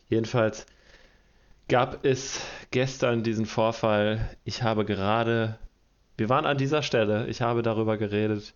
Jedenfalls 0.10 0.66
gab 1.68 2.06
es 2.06 2.42
gestern 2.72 3.24
diesen 3.24 3.46
Vorfall. 3.46 4.38
Ich 4.44 4.64
habe 4.64 4.86
gerade, 4.86 5.60
wir 6.18 6.30
waren 6.30 6.46
an 6.46 6.58
dieser 6.58 6.82
Stelle, 6.82 7.28
ich 7.28 7.42
habe 7.42 7.62
darüber 7.62 7.98
geredet, 7.98 8.54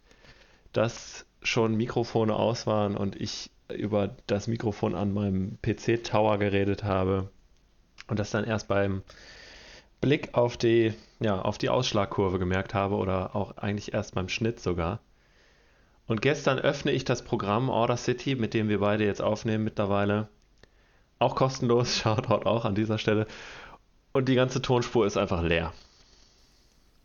dass 0.74 1.26
schon 1.42 1.76
Mikrofone 1.76 2.36
aus 2.36 2.68
waren 2.68 2.96
und 2.96 3.20
ich 3.20 3.52
über 3.74 4.16
das 4.28 4.48
Mikrofon 4.48 4.96
an 4.96 5.14
meinem 5.14 5.58
PC-Tower 5.62 6.38
geredet 6.38 6.84
habe 6.84 7.30
und 8.08 8.20
das 8.20 8.32
dann 8.32 8.44
erst 8.44 8.68
beim 8.68 9.02
Blick 10.02 10.34
auf 10.34 10.58
die, 10.58 10.94
ja, 11.20 11.42
auf 11.42 11.58
die 11.58 11.70
Ausschlagkurve 11.70 12.40
gemerkt 12.40 12.74
habe 12.74 12.96
oder 12.96 13.36
auch 13.36 13.58
eigentlich 13.58 13.94
erst 13.94 14.16
beim 14.16 14.30
Schnitt 14.30 14.60
sogar. 14.60 15.00
Und 16.08 16.22
gestern 16.22 16.60
öffne 16.60 16.92
ich 16.92 17.06
das 17.06 17.22
Programm 17.22 17.70
Order 17.70 17.98
City, 17.98 18.36
mit 18.36 18.54
dem 18.54 18.68
wir 18.68 18.80
beide 18.80 19.06
jetzt 19.06 19.22
aufnehmen 19.22 19.64
mittlerweile. 19.64 20.28
Auch 21.22 21.36
kostenlos, 21.36 21.98
Shoutout 22.02 22.46
auch 22.46 22.66
an 22.66 22.76
dieser 22.76 22.98
Stelle. 22.98 23.28
Und 24.14 24.28
die 24.28 24.36
ganze 24.36 24.62
Tonspur 24.62 25.06
ist 25.06 25.18
einfach 25.18 25.42
leer. 25.42 25.74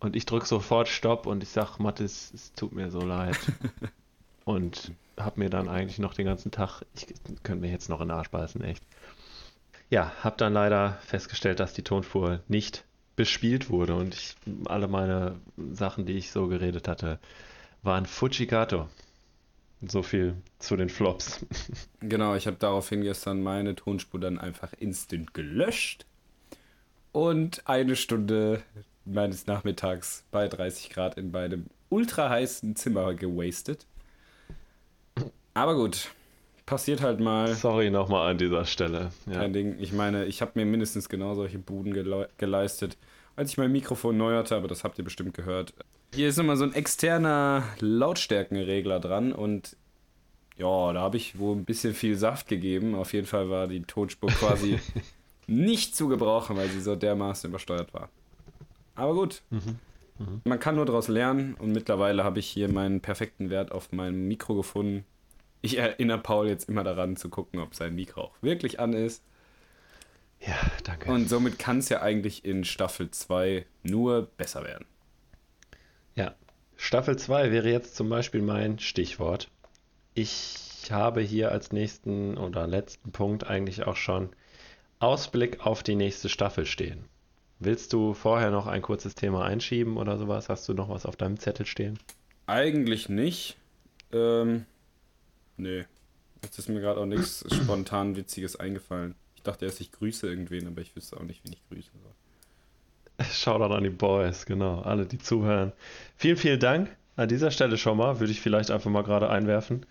Und 0.01 0.17
ich 0.17 0.27
drücke 0.27 0.47
sofort 0.47 0.89
Stopp 0.89 1.27
und 1.27 1.43
ich 1.43 1.49
sage, 1.49 1.75
Mathis, 1.79 2.33
es 2.35 2.53
tut 2.53 2.73
mir 2.73 2.91
so 2.91 3.01
leid. 3.01 3.39
und 4.45 4.93
habe 5.19 5.41
mir 5.41 5.51
dann 5.51 5.69
eigentlich 5.69 5.99
noch 5.99 6.15
den 6.15 6.27
ganzen 6.27 6.51
Tag, 6.51 6.83
ich 6.95 7.07
könnte 7.43 7.63
mir 7.63 7.71
jetzt 7.71 7.89
noch 7.89 8.01
in 8.01 8.09
den 8.09 8.17
Arsch 8.17 8.31
beißen, 8.31 8.63
echt. 8.63 8.83
Ja, 9.89 10.13
habe 10.23 10.37
dann 10.37 10.53
leider 10.53 10.99
festgestellt, 11.05 11.61
dass 11.61 11.73
die 11.73 11.85
Tonspur 11.85 12.41
nicht 12.49 12.85
bespielt 13.15 13.71
wurde 13.71 13.95
und 13.95 14.15
ich, 14.15 14.37
alle 14.67 14.89
meine 14.89 15.37
Sachen, 15.73 16.05
die 16.05 16.15
ich 16.15 16.31
so 16.33 16.49
geredet 16.49 16.87
hatte, 16.87 17.19
waren 17.83 18.05
Fujigato. 18.05 18.89
So 19.83 20.03
viel 20.03 20.37
zu 20.59 20.77
den 20.77 20.89
Flops. 20.89 21.45
Genau, 22.01 22.35
ich 22.35 22.47
habe 22.47 22.57
daraufhin 22.59 23.03
gestern 23.03 23.43
meine 23.43 23.75
Tonspur 23.75 24.21
dann 24.21 24.39
einfach 24.39 24.73
instant 24.79 25.35
gelöscht 25.35 26.07
und 27.13 27.69
eine 27.69 27.97
Stunde 27.97 28.63
meines 29.05 29.47
Nachmittags 29.47 30.25
bei 30.31 30.49
30 30.49 30.91
Grad 30.91 31.19
in 31.19 31.31
meinem 31.31 31.67
ultra 31.89 32.29
heißen 32.31 32.75
Zimmer 32.77 33.15
gewastet. 33.15 33.87
Aber 35.55 35.75
gut, 35.75 36.11
passiert 36.67 37.01
halt 37.01 37.21
mal. 37.21 37.55
Sorry 37.55 37.91
nochmal 37.91 38.31
an 38.31 38.39
dieser 38.39 38.65
Stelle. 38.65 39.13
Ja. 39.27 39.41
Kein 39.41 39.53
Ding. 39.53 39.77
Ich 39.79 39.93
meine, 39.93 40.25
ich 40.27 40.43
habe 40.43 40.53
mir 40.55 40.67
mindestens 40.67 41.09
genau 41.09 41.35
solche 41.35 41.59
Buden 41.59 41.95
gele 41.95 42.29
geleistet, 42.37 42.99
als 43.37 43.51
ich 43.51 43.59
mein 43.59 43.73
Mikrofon 43.73 44.17
neu 44.17 44.35
hatte, 44.35 44.57
aber 44.57 44.69
das 44.69 44.85
habt 44.85 44.99
ihr 44.99 45.05
bestimmt 45.05 45.35
gehört. 45.35 45.73
Hier 46.17 46.31
ist 46.31 46.39
immer 46.39 46.57
so 46.57 46.65
ein 46.65 46.73
externer 46.73 47.63
Lautstärkenregler 47.79 49.01
dran 49.01 49.35
und 49.35 49.77
ja, 50.57 50.95
da 50.95 51.03
habe 51.03 51.19
ich 51.19 51.39
wohl 51.39 51.55
ein 51.55 51.67
bisschen 51.67 51.93
viel 51.93 52.17
Saft 52.17 52.49
gegeben. 52.49 52.95
Auf 52.95 53.13
jeden 53.13 53.27
Fall 53.27 53.51
war 53.51 53.69
die 53.69 53.83
Tonspur 53.83 54.31
quasi 54.31 54.79
nicht 55.47 55.95
zu 55.95 56.09
gebrauchen, 56.09 56.57
weil 56.57 56.71
sie 56.71 56.81
so 56.81 56.97
dermaßen 56.97 57.51
übersteuert 57.51 57.93
war. 57.93 58.09
Aber 58.95 59.13
gut. 59.13 59.43
Mhm. 59.51 59.79
Mhm. 60.19 60.41
Man 60.45 60.59
kann 60.59 60.77
nur 60.77 60.87
daraus 60.87 61.09
lernen 61.09 61.55
und 61.59 61.73
mittlerweile 61.73 62.25
habe 62.25 62.39
ich 62.39 62.49
hier 62.49 62.73
meinen 62.73 63.03
perfekten 63.03 63.51
Wert 63.51 63.71
auf 63.71 63.93
meinem 63.93 64.27
Mikro 64.27 64.55
gefunden. 64.55 65.05
Ich 65.61 65.77
erinnere 65.77 66.21
Paul 66.21 66.49
jetzt 66.49 66.67
immer 66.71 66.83
daran 66.83 67.17
zu 67.17 67.29
gucken, 67.29 67.61
ob 67.61 67.75
sein 67.75 67.95
Mikro 67.95 68.23
auch 68.23 68.35
wirklich 68.41 68.81
an 68.81 68.95
ist. 68.95 69.23
Ja, 70.41 70.57
danke. 70.83 71.13
Und 71.13 71.29
somit 71.29 71.59
kann 71.59 71.81
es 71.81 71.91
ja 71.91 72.01
eigentlich 72.01 72.43
in 72.43 72.65
Staffel 72.65 73.11
2 73.11 73.67
nur 73.83 74.31
besser 74.39 74.65
werden. 74.65 74.87
Ja, 76.17 76.35
Staffel 76.77 77.17
2 77.17 77.53
wäre 77.53 77.71
jetzt 77.71 77.95
zum 77.95 78.09
Beispiel 78.09 78.43
mein 78.43 78.79
Stichwort. 78.79 79.51
Ich 80.15 80.89
habe 80.91 81.21
hier 81.21 81.53
als 81.53 81.73
nächsten 81.73 82.39
oder 82.39 82.67
letzten 82.67 83.13
Punkt 83.13 83.47
eigentlich 83.47 83.87
auch 83.87 83.97
schon 83.97 84.31
Ausblick 84.99 85.65
auf 85.67 85.83
die 85.83 85.95
nächste 85.95 86.31
Staffel 86.31 86.65
stehen. 86.65 87.05
Willst 87.59 87.93
du 87.93 88.15
vorher 88.15 88.51
noch 88.51 88.67
ein 88.67 88.83
kurzes 88.83 89.15
Thema 89.15 89.45
einschieben 89.45 89.99
oder 89.99 90.17
sowas? 90.17 90.49
Hast 90.49 90.69
du 90.69 90.75
noch 90.75 90.89
was 90.89 91.07
auf 91.07 91.17
deinem 91.17 91.39
Zettel 91.39 91.67
stehen? 91.67 91.99
Eigentlich 92.47 93.09
nicht. 93.09 93.57
Ähm, 94.13 94.65
nee. 95.57 95.85
Jetzt 96.43 96.59
ist 96.59 96.69
mir 96.69 96.81
gerade 96.81 97.01
auch 97.01 97.07
nichts 97.07 97.45
spontan 97.55 98.17
Witziges 98.17 98.57
eingefallen. 98.57 99.15
Ich 99.35 99.43
dachte 99.43 99.67
erst, 99.67 99.81
ich 99.81 99.93
grüße 99.93 100.27
irgendwen, 100.27 100.67
aber 100.67 100.81
ich 100.81 100.97
wüsste 100.97 101.19
auch 101.19 101.25
nicht, 101.25 101.45
wen 101.45 101.53
ich 101.53 101.69
grüße 101.69 101.91
soll. 102.03 102.13
Shoutout 103.31 103.75
an 103.75 103.85
die 103.85 103.91
Boys, 103.91 104.47
genau. 104.47 104.81
Alle, 104.81 105.07
die 105.07 105.19
zuhören. 105.19 105.73
Vielen, 106.17 106.37
vielen 106.37 106.61
Dank 106.61 106.97
an 107.17 107.29
dieser 107.29 107.51
Stelle 107.51 107.79
schon 107.79 107.97
mal, 107.97 108.21
würde 108.21 108.33
ich 108.33 108.41
vielleicht 108.41 108.71
einfach 108.71 108.91
mal 108.91 109.03
gerade 109.03 109.31
einwerfen. 109.31 109.87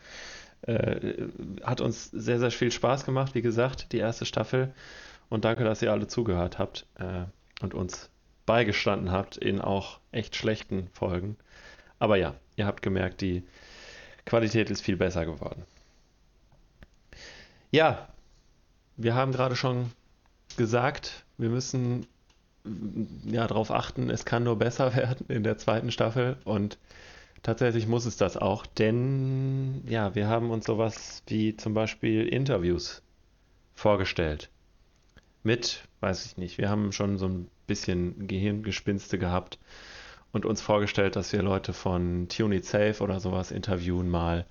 Äh, 0.61 1.27
hat 1.63 1.81
uns 1.81 2.09
sehr, 2.11 2.39
sehr 2.39 2.51
viel 2.51 2.71
Spaß 2.71 3.05
gemacht, 3.05 3.35
wie 3.35 3.41
gesagt, 3.41 3.91
die 3.91 3.97
erste 3.97 4.25
Staffel. 4.25 4.73
Und 5.29 5.45
danke, 5.45 5.63
dass 5.63 5.81
ihr 5.81 5.91
alle 5.91 6.07
zugehört 6.07 6.59
habt 6.59 6.85
äh, 6.99 7.23
und 7.61 7.73
uns 7.73 8.09
beigestanden 8.45 9.11
habt 9.11 9.37
in 9.37 9.59
auch 9.59 9.99
echt 10.11 10.35
schlechten 10.35 10.89
Folgen. 10.93 11.37
Aber 11.97 12.15
ja, 12.17 12.35
ihr 12.55 12.67
habt 12.67 12.81
gemerkt, 12.81 13.21
die 13.21 13.43
Qualität 14.25 14.69
ist 14.69 14.81
viel 14.81 14.97
besser 14.97 15.25
geworden. 15.25 15.63
Ja, 17.71 18.07
wir 18.97 19.15
haben 19.15 19.31
gerade 19.31 19.55
schon 19.55 19.91
gesagt, 20.57 21.25
wir 21.37 21.49
müssen 21.49 22.07
ja 23.25 23.47
darauf 23.47 23.71
achten, 23.71 24.09
es 24.09 24.25
kann 24.25 24.43
nur 24.43 24.57
besser 24.57 24.95
werden 24.95 25.25
in 25.27 25.43
der 25.43 25.57
zweiten 25.57 25.91
Staffel 25.91 26.37
und 26.45 26.77
Tatsächlich 27.45 27.85
muss 27.85 28.07
es 28.07 28.17
das 28.17 28.37
auch, 28.37 28.65
denn 28.65 29.83
ja, 29.87 30.15
wir 30.15 30.27
haben 30.27 30.49
uns 30.49 30.65
sowas 30.65 31.21
wie 31.27 31.55
zum 31.55 31.75
Beispiel 31.75 32.27
Interviews 32.27 33.03
vorgestellt. 33.75 34.49
Mit, 35.43 35.87
weiß 35.99 36.25
ich 36.25 36.37
nicht, 36.37 36.57
wir 36.57 36.71
haben 36.71 36.91
schon 36.91 37.19
so 37.19 37.27
ein 37.27 37.47
bisschen 37.67 38.27
Gehirngespinste 38.27 39.19
gehabt 39.19 39.59
und 40.31 40.43
uns 40.43 40.59
vorgestellt, 40.59 41.15
dass 41.15 41.33
wir 41.33 41.43
Leute 41.43 41.73
von 41.73 42.29
Tune 42.29 42.55
It 42.55 42.65
Safe 42.65 42.95
oder 43.03 43.19
sowas 43.19 43.51
interviewen 43.51 44.09
mal. 44.09 44.47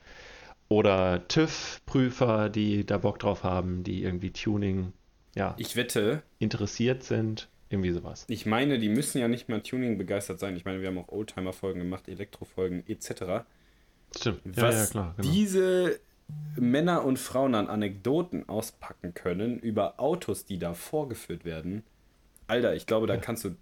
Oder 0.68 1.26
TÜV-Prüfer, 1.26 2.48
die 2.48 2.86
da 2.86 2.98
Bock 2.98 3.18
drauf 3.18 3.42
haben, 3.42 3.82
die 3.82 4.04
irgendwie 4.04 4.30
Tuning, 4.30 4.92
ja, 5.34 5.56
ich 5.58 5.74
wette, 5.74 6.22
interessiert 6.38 7.02
sind. 7.02 7.48
Irgendwie 7.74 7.90
sowas. 7.90 8.24
Ich 8.28 8.46
meine, 8.46 8.78
die 8.78 8.88
müssen 8.88 9.18
ja 9.18 9.26
nicht 9.26 9.48
mal 9.48 9.60
Tuning 9.60 9.98
begeistert 9.98 10.38
sein. 10.38 10.56
Ich 10.56 10.64
meine, 10.64 10.80
wir 10.80 10.86
haben 10.86 10.98
auch 10.98 11.08
Oldtimer-Folgen 11.08 11.80
gemacht, 11.80 12.08
Elektro-Folgen 12.08 12.84
etc. 12.86 13.44
Stimmt. 14.16 14.40
Ja, 14.56 14.62
Was 14.62 14.76
ja, 14.76 14.86
klar, 14.86 15.14
genau. 15.16 15.32
diese 15.32 15.98
Männer 16.54 17.04
und 17.04 17.18
Frauen 17.18 17.56
an 17.56 17.66
Anekdoten 17.66 18.48
auspacken 18.48 19.12
können 19.12 19.58
über 19.58 19.98
Autos, 19.98 20.44
die 20.44 20.60
da 20.60 20.72
vorgeführt 20.72 21.44
werden. 21.44 21.82
Alter, 22.46 22.76
ich 22.76 22.86
glaube, 22.86 23.08
da 23.08 23.14
ja. 23.14 23.20
kannst 23.20 23.44
du 23.44 23.56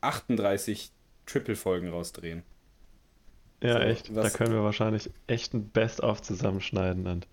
38 0.00 0.90
Triple-Folgen 1.26 1.90
rausdrehen. 1.90 2.42
Ja, 3.62 3.74
so, 3.74 3.78
echt. 3.80 4.16
Da 4.16 4.30
können 4.30 4.54
wir 4.54 4.62
wahrscheinlich 4.62 5.10
echt 5.26 5.52
ein 5.52 5.68
Best-of 5.68 6.22
zusammenschneiden 6.22 7.06
und 7.06 7.28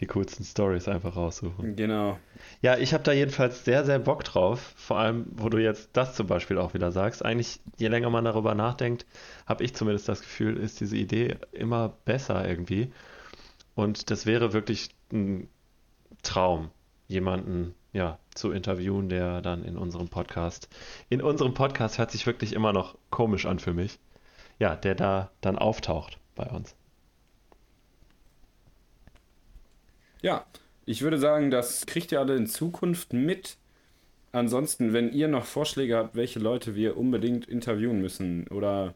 die 0.00 0.06
coolsten 0.06 0.44
Stories 0.44 0.88
einfach 0.88 1.16
raussuchen. 1.16 1.76
Genau. 1.76 2.18
Ja, 2.60 2.76
ich 2.78 2.94
habe 2.94 3.04
da 3.04 3.12
jedenfalls 3.12 3.64
sehr, 3.64 3.84
sehr 3.84 3.98
Bock 3.98 4.24
drauf. 4.24 4.72
Vor 4.76 4.98
allem, 4.98 5.26
wo 5.30 5.48
du 5.48 5.58
jetzt 5.58 5.90
das 5.92 6.14
zum 6.14 6.26
Beispiel 6.26 6.58
auch 6.58 6.74
wieder 6.74 6.92
sagst. 6.92 7.24
Eigentlich, 7.24 7.60
je 7.78 7.88
länger 7.88 8.10
man 8.10 8.24
darüber 8.24 8.54
nachdenkt, 8.54 9.06
habe 9.46 9.64
ich 9.64 9.74
zumindest 9.74 10.08
das 10.08 10.20
Gefühl, 10.20 10.56
ist 10.56 10.80
diese 10.80 10.96
Idee 10.96 11.36
immer 11.52 11.90
besser 12.04 12.48
irgendwie. 12.48 12.90
Und 13.74 14.10
das 14.10 14.26
wäre 14.26 14.52
wirklich 14.52 14.90
ein 15.12 15.48
Traum, 16.22 16.70
jemanden 17.08 17.74
ja, 17.92 18.18
zu 18.34 18.52
interviewen, 18.52 19.08
der 19.08 19.42
dann 19.42 19.64
in 19.64 19.76
unserem 19.76 20.08
Podcast, 20.08 20.68
in 21.10 21.22
unserem 21.22 21.54
Podcast 21.54 21.98
hört 21.98 22.10
sich 22.10 22.26
wirklich 22.26 22.54
immer 22.54 22.72
noch 22.72 22.96
komisch 23.10 23.46
an 23.46 23.58
für 23.58 23.74
mich, 23.74 23.98
ja, 24.58 24.74
der 24.74 24.94
da 24.94 25.30
dann 25.40 25.58
auftaucht 25.58 26.18
bei 26.34 26.46
uns. 26.46 26.74
Ja, 30.22 30.46
ich 30.86 31.02
würde 31.02 31.18
sagen, 31.18 31.50
das 31.50 31.86
kriegt 31.86 32.12
ihr 32.12 32.20
alle 32.20 32.36
in 32.36 32.46
Zukunft 32.46 33.12
mit. 33.12 33.56
Ansonsten, 34.32 34.92
wenn 34.92 35.12
ihr 35.12 35.28
noch 35.28 35.44
Vorschläge 35.44 35.96
habt, 35.96 36.16
welche 36.16 36.38
Leute 36.38 36.74
wir 36.74 36.96
unbedingt 36.96 37.46
interviewen 37.46 38.00
müssen 38.00 38.48
oder 38.48 38.94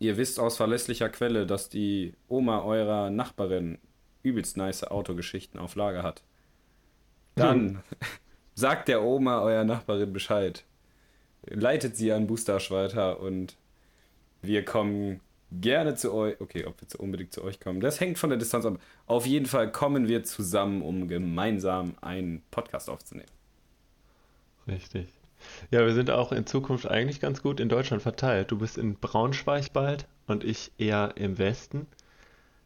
ihr 0.00 0.16
wisst 0.16 0.40
aus 0.40 0.56
verlässlicher 0.56 1.08
Quelle, 1.08 1.46
dass 1.46 1.68
die 1.68 2.14
Oma 2.28 2.62
eurer 2.62 3.10
Nachbarin 3.10 3.78
übelst 4.24 4.56
nice 4.56 4.84
Autogeschichten 4.84 5.60
auf 5.60 5.76
Lager 5.76 6.02
hat, 6.02 6.22
dann 7.36 7.60
hm. 7.60 7.78
sagt 8.54 8.88
der 8.88 9.02
Oma 9.02 9.40
eurer 9.42 9.64
Nachbarin 9.64 10.12
Bescheid. 10.12 10.64
Leitet 11.46 11.96
sie 11.96 12.12
an 12.12 12.26
Boostash 12.26 12.70
weiter 12.70 13.20
und 13.20 13.56
wir 14.42 14.64
kommen 14.64 15.20
gerne 15.60 15.94
zu 15.94 16.12
euch. 16.12 16.40
Okay, 16.40 16.64
ob 16.64 16.80
wir 16.80 16.88
zu, 16.88 16.98
unbedingt 16.98 17.32
zu 17.32 17.42
euch 17.42 17.60
kommen, 17.60 17.80
das 17.80 18.00
hängt 18.00 18.18
von 18.18 18.30
der 18.30 18.38
Distanz 18.38 18.64
ab. 18.66 18.78
Auf 19.06 19.26
jeden 19.26 19.46
Fall 19.46 19.70
kommen 19.70 20.08
wir 20.08 20.24
zusammen, 20.24 20.82
um 20.82 21.08
gemeinsam 21.08 21.94
einen 22.00 22.42
Podcast 22.50 22.88
aufzunehmen. 22.88 23.30
Richtig. 24.66 25.08
Ja, 25.70 25.84
wir 25.84 25.92
sind 25.92 26.10
auch 26.10 26.32
in 26.32 26.46
Zukunft 26.46 26.88
eigentlich 26.88 27.20
ganz 27.20 27.42
gut 27.42 27.60
in 27.60 27.68
Deutschland 27.68 28.02
verteilt. 28.02 28.50
Du 28.50 28.58
bist 28.58 28.78
in 28.78 28.94
Braunschweig 28.96 29.72
bald 29.72 30.06
und 30.26 30.44
ich 30.44 30.70
eher 30.78 31.14
im 31.16 31.38
Westen, 31.38 31.86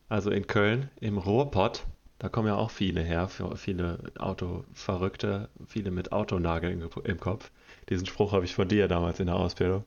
also 0.09 0.31
in 0.31 0.47
Köln, 0.47 0.91
im 1.01 1.19
Ruhrpott. 1.19 1.85
Da 2.19 2.29
kommen 2.29 2.49
ja 2.49 2.57
auch 2.57 2.71
viele 2.71 3.03
her, 3.03 3.29
viele 3.57 3.99
Autoverrückte, 4.19 5.49
viele 5.67 5.91
mit 5.91 6.13
Autonageln 6.13 6.89
im 7.05 7.21
Kopf. 7.21 7.51
Diesen 7.89 8.07
Spruch 8.07 8.33
habe 8.33 8.45
ich 8.45 8.55
von 8.55 8.69
dir 8.69 8.89
damals 8.89 9.21
in 9.21 9.27
der 9.27 9.37
Ausbildung. 9.37 9.85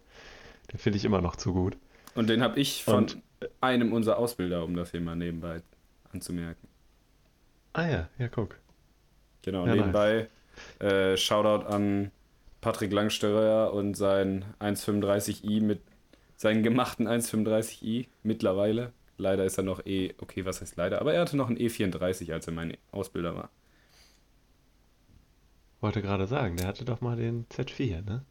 Den 0.72 0.78
finde 0.78 0.98
ich 0.98 1.06
immer 1.06 1.22
noch 1.22 1.36
zu 1.36 1.54
gut. 1.54 1.76
Und 2.16 2.30
den 2.30 2.42
habe 2.42 2.60
ich 2.60 2.84
von 2.84 3.04
und, 3.04 3.18
einem 3.62 3.94
unserer 3.94 4.18
Ausbilder, 4.18 4.64
um 4.64 4.76
das 4.76 4.92
hier 4.92 5.02
mal 5.02 5.16
nebenbei 5.16 5.62
anzumerken. 6.12 6.68
Ah 7.74 7.88
ja, 7.88 8.10
ja, 8.18 8.28
guck. 8.28 8.60
Genau, 9.42 9.66
ja, 9.66 9.76
nebenbei 9.76 10.28
nice. 10.80 10.92
äh, 10.92 11.18
Shoutout 11.18 11.66
an 11.66 12.12
Patrick 12.62 12.92
Langsteuer 12.92 13.74
und 13.74 13.96
sein 13.96 14.46
1,35i 14.60 15.62
mit 15.62 15.82
seinen 16.36 16.64
gemachten 16.64 17.08
1,35i 17.08 18.08
mittlerweile. 18.24 18.92
Leider 19.18 19.46
ist 19.46 19.58
er 19.58 19.64
noch 19.64 19.86
E, 19.86 20.14
okay, 20.20 20.46
was 20.46 20.62
heißt 20.62 20.78
leider, 20.78 21.02
aber 21.02 21.14
er 21.14 21.22
hatte 21.22 21.38
noch 21.38 21.50
ein 21.50 21.58
E34, 21.58 22.32
als 22.32 22.48
er 22.48 22.54
mein 22.54 22.78
Ausbilder 22.92 23.36
war. 23.36 23.50
Wollte 25.82 26.02
gerade 26.02 26.28
sagen, 26.28 26.58
der 26.58 26.68
hatte 26.68 26.86
doch 26.86 27.02
mal 27.02 27.16
den 27.16 27.46
Z4, 27.48 28.04
ne? 28.04 28.24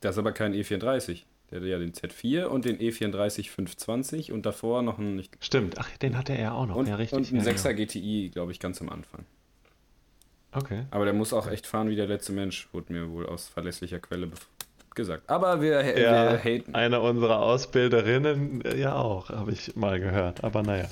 Das 0.00 0.14
ist 0.14 0.18
aber 0.18 0.32
kein 0.32 0.54
E34. 0.54 1.24
Der 1.50 1.58
hatte 1.58 1.68
ja 1.68 1.78
den 1.78 1.92
Z4 1.92 2.44
und 2.44 2.64
den 2.64 2.78
E34 2.78 3.50
520 3.50 4.32
und 4.32 4.46
davor 4.46 4.82
noch 4.82 4.98
einen. 4.98 5.22
Stimmt, 5.40 5.76
ach, 5.78 5.88
den 5.98 6.16
hatte 6.16 6.32
er 6.32 6.54
auch 6.54 6.66
noch. 6.66 6.76
und, 6.76 6.86
ja, 6.88 6.94
richtig. 6.96 7.18
und 7.18 7.28
einen 7.32 7.44
ja, 7.44 7.52
6er 7.52 7.72
GTI, 7.74 8.30
glaube 8.32 8.52
ich, 8.52 8.60
ganz 8.60 8.80
am 8.80 8.88
Anfang. 8.88 9.24
Okay. 10.52 10.84
Aber 10.90 11.04
der 11.04 11.14
muss 11.14 11.32
auch 11.32 11.48
echt 11.48 11.66
fahren 11.66 11.88
wie 11.90 11.96
der 11.96 12.06
letzte 12.06 12.32
Mensch, 12.32 12.68
wurde 12.72 12.92
mir 12.92 13.10
wohl 13.10 13.26
aus 13.26 13.48
verlässlicher 13.48 14.00
Quelle 14.00 14.30
gesagt. 14.94 15.28
Aber 15.30 15.60
wir, 15.62 15.82
Ja, 16.00 16.32
wir 16.32 16.38
haten. 16.44 16.74
eine 16.74 17.00
unserer 17.00 17.40
Ausbilderinnen 17.40 18.64
äh, 18.64 18.76
ja 18.78 18.94
auch, 18.96 19.28
habe 19.30 19.52
ich 19.52 19.76
mal 19.76 20.00
gehört. 20.00 20.42
Aber 20.42 20.62
naja. 20.62 20.88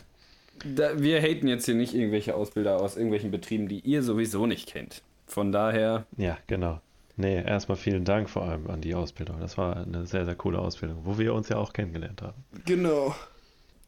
Da, 0.64 1.00
wir 1.00 1.20
haten 1.20 1.46
jetzt 1.48 1.66
hier 1.66 1.74
nicht 1.74 1.94
irgendwelche 1.94 2.34
Ausbilder 2.34 2.80
aus 2.80 2.96
irgendwelchen 2.96 3.30
Betrieben, 3.30 3.68
die 3.68 3.80
ihr 3.80 4.02
sowieso 4.02 4.46
nicht 4.46 4.68
kennt. 4.68 5.02
Von 5.26 5.52
daher, 5.52 6.06
Ja, 6.16 6.38
genau. 6.46 6.80
Nee, 7.18 7.42
erstmal 7.42 7.76
vielen 7.76 8.04
Dank 8.04 8.30
vor 8.30 8.44
allem 8.44 8.70
an 8.70 8.80
die 8.80 8.94
Ausbildung. 8.94 9.40
Das 9.40 9.58
war 9.58 9.76
eine 9.76 10.06
sehr, 10.06 10.24
sehr 10.24 10.36
coole 10.36 10.58
Ausbildung, 10.58 11.00
wo 11.04 11.18
wir 11.18 11.34
uns 11.34 11.48
ja 11.50 11.56
auch 11.56 11.72
kennengelernt 11.72 12.22
haben. 12.22 12.44
genau. 12.64 13.14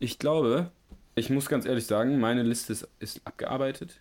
Ich 0.03 0.19
glaube, 0.19 0.71
ich 1.15 1.31
muss 1.31 1.49
ganz 1.49 1.67
ehrlich 1.67 1.87
sagen, 1.87 2.19
meine 2.21 2.43
Liste 2.43 2.73
ist, 2.73 2.89
ist 2.99 3.21
abgearbeitet. 3.25 4.01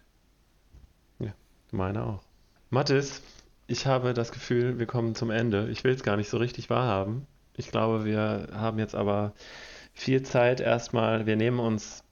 Meine 1.72 2.04
auch. 2.04 2.24
Mathis, 2.70 3.22
ich 3.68 3.86
habe 3.86 4.14
das 4.14 4.32
Gefühl, 4.32 4.80
wir 4.80 4.86
kommen 4.86 5.16
zum 5.16 5.30
Ende. 5.30 5.70
Ich 5.70 5.84
will 5.84 5.94
es 5.94 6.04
gar 6.04 6.18
nicht 6.18 6.30
so 6.30 6.38
richtig 6.38 6.70
wahrhaben. 6.70 7.28
Ich 7.56 7.72
glaube, 7.72 8.06
wir 8.06 8.48
haben 8.54 8.80
jetzt 8.80 8.96
aber 8.96 9.34
viel 9.94 10.24
Zeit 10.24 10.62
erstmal. 10.62 11.26
Wir 11.26 11.36
nehmen 11.36 11.60
uns, 11.60 12.04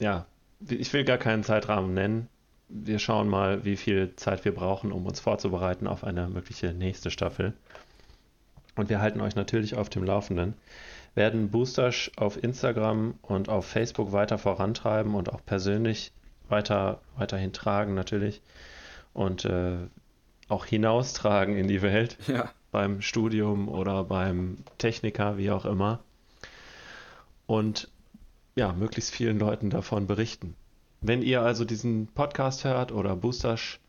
ja, 0.00 0.26
ich 0.68 0.92
will 0.92 1.04
gar 1.04 1.18
keinen 1.18 1.42
Zeitrahmen 1.42 1.94
nennen. 1.94 2.28
Wir 2.74 2.98
schauen 2.98 3.28
mal, 3.28 3.64
wie 3.64 3.76
viel 3.76 4.16
Zeit 4.16 4.44
wir 4.46 4.54
brauchen, 4.54 4.92
um 4.92 5.04
uns 5.06 5.20
vorzubereiten 5.20 5.86
auf 5.86 6.04
eine 6.04 6.28
mögliche 6.28 6.72
nächste 6.72 7.10
Staffel. 7.10 7.52
Und 8.76 8.88
wir 8.88 9.00
halten 9.00 9.20
euch 9.20 9.34
natürlich 9.34 9.74
auf 9.76 9.90
dem 9.90 10.04
Laufenden. 10.04 10.54
Werden 11.14 11.50
Boosters 11.50 12.10
auf 12.16 12.42
Instagram 12.42 13.14
und 13.20 13.50
auf 13.50 13.66
Facebook 13.66 14.12
weiter 14.12 14.38
vorantreiben 14.38 15.14
und 15.14 15.30
auch 15.30 15.44
persönlich 15.44 16.12
weiter, 16.48 17.00
weiterhin 17.16 17.52
tragen 17.52 17.94
natürlich 17.94 18.40
und 19.12 19.44
äh, 19.44 19.76
auch 20.48 20.64
hinaustragen 20.64 21.56
in 21.56 21.68
die 21.68 21.82
Welt 21.82 22.16
Ja. 22.26 22.50
beim 22.70 23.02
Studium 23.02 23.68
oder 23.68 24.04
beim 24.04 24.58
Techniker, 24.78 25.36
wie 25.36 25.50
auch 25.50 25.66
immer. 25.66 26.00
Und 27.46 27.88
ja, 28.54 28.72
möglichst 28.72 29.14
vielen 29.14 29.38
Leuten 29.38 29.68
davon 29.68 30.06
berichten. 30.06 30.54
Wenn 31.02 31.22
ihr 31.22 31.42
also 31.42 31.64
diesen 31.64 32.06
Podcast 32.06 32.62
hört 32.64 32.92
oder 32.92 33.16
Boosters 33.16 33.80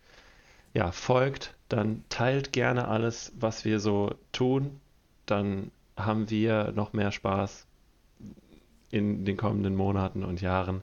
ja, 0.74 0.92
folgt, 0.92 1.54
dann 1.70 2.04
teilt 2.10 2.52
gerne 2.54 2.88
alles, 2.88 3.32
was 3.40 3.66
wir 3.66 3.80
so 3.80 4.16
tun. 4.32 4.80
Dann 5.28 5.70
haben 5.96 6.32
wir 6.32 6.72
noch 6.76 6.94
mehr 6.94 7.12
Spaß 7.12 7.68
in 8.90 9.26
den 9.26 9.38
kommenden 9.38 9.76
Monaten 9.76 10.24
und 10.24 10.42
Jahren. 10.42 10.82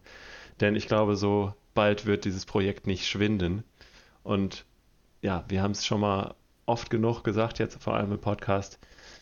Denn 0.61 0.77
ich 0.77 0.87
glaube, 0.87 1.17
so 1.17 1.53
bald 1.75 2.07
wird 2.07 2.25
dieses 2.25 2.47
Projekt 2.47 2.87
nicht 2.87 3.09
schwinden. 3.09 3.65
Und 4.23 4.65
ja, 5.23 5.45
wir 5.49 5.63
haben 5.63 5.73
es 5.73 5.85
schon 5.85 6.01
mal 6.01 6.35
oft 6.65 6.91
genug 6.91 7.25
gesagt, 7.25 7.59
jetzt 7.59 7.83
vor 7.83 7.95
allem 7.95 8.13
im 8.13 8.21
Podcast. 8.21 8.79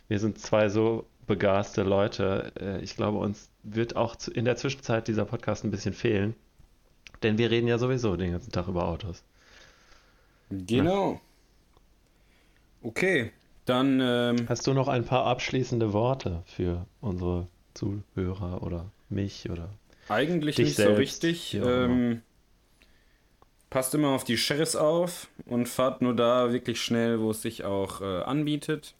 Wir 0.09 0.18
sind 0.18 0.38
zwei 0.38 0.68
so 0.68 1.07
begaste 1.27 1.85
Leute. 1.85 2.53
Äh, 2.61 2.83
Ich 2.83 2.97
glaube, 2.97 3.16
uns 3.16 3.51
wird 3.62 3.97
auch 3.97 4.16
in 4.35 4.44
der 4.44 4.57
Zwischenzeit 4.57 5.09
dieser 5.09 5.25
Podcast 5.25 5.64
ein 5.64 5.71
bisschen 5.71 5.94
fehlen. 5.94 6.35
Denn 7.22 7.38
wir 7.38 7.50
reden 7.50 7.68
ja 7.68 7.78
sowieso 7.78 8.16
den 8.16 8.33
ganzen 8.33 8.52
Tag 8.52 8.68
über 8.68 8.87
Autos. 8.87 9.22
Genau. 10.50 11.20
Okay, 12.83 13.33
dann 13.64 14.00
ähm, 14.00 14.48
Hast 14.48 14.66
du 14.66 14.72
noch 14.72 14.88
ein 14.88 15.04
paar 15.04 15.24
abschließende 15.26 15.92
Worte 15.92 16.42
für 16.46 16.87
unsere 17.00 17.48
Zuhörer 17.74 18.62
oder 18.62 18.90
mich 19.09 19.50
oder 19.50 19.68
eigentlich 20.09 20.57
Dich 20.57 20.68
nicht 20.68 20.76
so 20.76 20.83
selbst, 20.85 20.98
richtig. 20.98 21.61
auch 21.61 21.66
immer. 21.66 21.85
Ähm, 21.85 22.22
passt 23.68 23.94
immer 23.94 24.09
auf 24.09 24.24
die 24.24 24.38
Sheriffs 24.38 24.76
auf 24.76 25.28
und 25.44 25.68
fahrt 25.68 26.00
nur 26.00 26.16
da 26.16 26.52
wirklich 26.52 26.81
schnell, 26.81 27.20
wo 27.20 27.31
es 27.31 27.42
sich 27.42 27.64
auch 27.64 28.00
äh, 28.00 28.22
anbietet. 28.22 28.94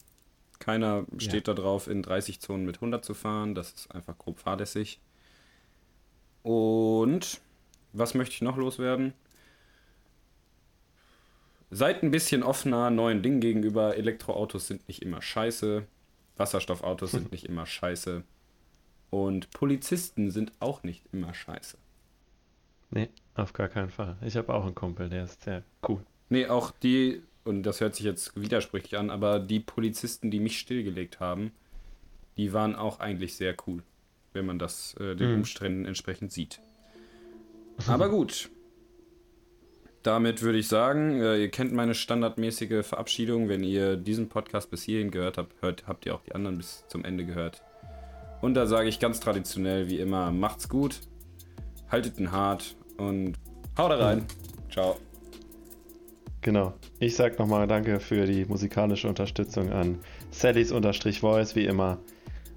Keiner 0.59 1.07
steht 1.18 1.48
da 1.48 1.54
drauf, 1.54 1.87
in 1.87 2.02
30 2.02 2.40
Zonen 2.40 2.66
mit 2.66 2.76
100 2.76 3.04
zu 3.04 3.14
fahren. 3.14 3.54
Das 3.54 3.70
ist 3.72 3.94
einfach 3.94 4.18
grob 4.18 4.38
fahrlässig. 4.38 5.00
Und 6.42 7.40
was 7.92 8.14
möchte 8.14 8.35
ich 8.35 8.42
noch 8.42 8.57
loswerden? 8.57 9.12
Seid 11.70 12.03
ein 12.03 12.11
bisschen 12.11 12.42
offener 12.42 12.90
neuen 12.90 13.22
Dingen 13.22 13.40
gegenüber. 13.40 13.96
Elektroautos 13.96 14.66
sind 14.68 14.87
nicht 14.88 15.03
immer 15.03 15.20
scheiße. 15.20 15.85
Wasserstoffautos 16.37 17.11
sind 17.12 17.31
nicht 17.33 17.44
immer 17.44 17.66
scheiße. 17.66 18.22
Und 19.11 19.51
Polizisten 19.51 20.31
sind 20.31 20.53
auch 20.61 20.83
nicht 20.83 21.05
immer 21.12 21.35
scheiße. 21.35 21.77
Nee, 22.90 23.09
auf 23.35 23.53
gar 23.53 23.68
keinen 23.68 23.90
Fall. 23.90 24.16
Ich 24.22 24.37
habe 24.37 24.53
auch 24.55 24.64
einen 24.64 24.74
Kumpel, 24.74 25.11
der 25.11 25.24
ist 25.24 25.42
sehr 25.42 25.62
cool. 25.87 26.01
Nee, 26.31 26.46
auch 26.46 26.70
die, 26.70 27.22
und 27.44 27.62
das 27.64 27.81
hört 27.81 27.94
sich 27.94 28.05
jetzt 28.05 28.40
widersprüchlich 28.40 28.96
an, 28.98 29.11
aber 29.11 29.40
die 29.40 29.61
Polizisten, 29.61 30.31
die 30.31 30.40
mich 30.40 30.59
stillgelegt 30.59 31.20
haben, 31.20 31.53
die 32.38 32.53
waren 32.55 32.77
auch 32.77 33.01
eigentlich 33.01 33.37
sehr 33.37 33.55
cool, 33.66 33.83
wenn 34.33 34.46
man 34.46 34.59
das 34.59 34.94
äh, 35.01 35.16
den 35.16 35.31
Mhm. 35.33 35.37
Umständen 35.38 35.85
entsprechend 35.85 36.33
sieht. 36.33 36.61
Aber 37.87 38.09
gut. 38.09 38.51
Damit 40.03 40.43
würde 40.43 40.59
ich 40.59 40.69
sagen, 40.69 41.21
äh, 41.21 41.37
ihr 41.37 41.51
kennt 41.51 41.73
meine 41.73 41.95
standardmäßige 41.95 42.87
Verabschiedung. 42.87 43.49
Wenn 43.49 43.62
ihr 43.62 43.97
diesen 43.97 44.29
Podcast 44.29 44.71
bis 44.71 44.83
hierhin 44.83 45.11
gehört 45.11 45.38
habt, 45.38 45.61
hört, 45.61 45.87
habt 45.87 46.07
ihr 46.07 46.14
auch 46.14 46.23
die 46.23 46.35
anderen 46.35 46.57
bis 46.57 46.85
zum 46.88 47.05
Ende 47.05 47.25
gehört. 47.25 47.62
Und 48.41 48.55
da 48.55 48.67
sage 48.67 48.88
ich 48.88 49.01
ganz 49.01 49.21
traditionell 49.21 49.91
wie 49.91 49.99
immer, 49.99 50.31
macht's 50.31 50.69
gut, 50.69 51.01
haltet 51.91 52.19
den 52.19 52.31
hart 52.31 52.77
und 52.97 53.35
haut 53.77 53.91
rein. 53.91 54.25
Ciao. 54.71 54.97
Genau. 56.41 56.75
Ich 57.01 57.17
sag 57.17 57.38
nochmal 57.38 57.67
Danke 57.67 58.01
für 58.01 58.27
die 58.27 58.45
musikalische 58.45 59.09
Unterstützung 59.09 59.71
an 59.71 59.99
Sallys-Voice, 60.31 61.57
wie 61.57 61.64
immer. 61.64 61.99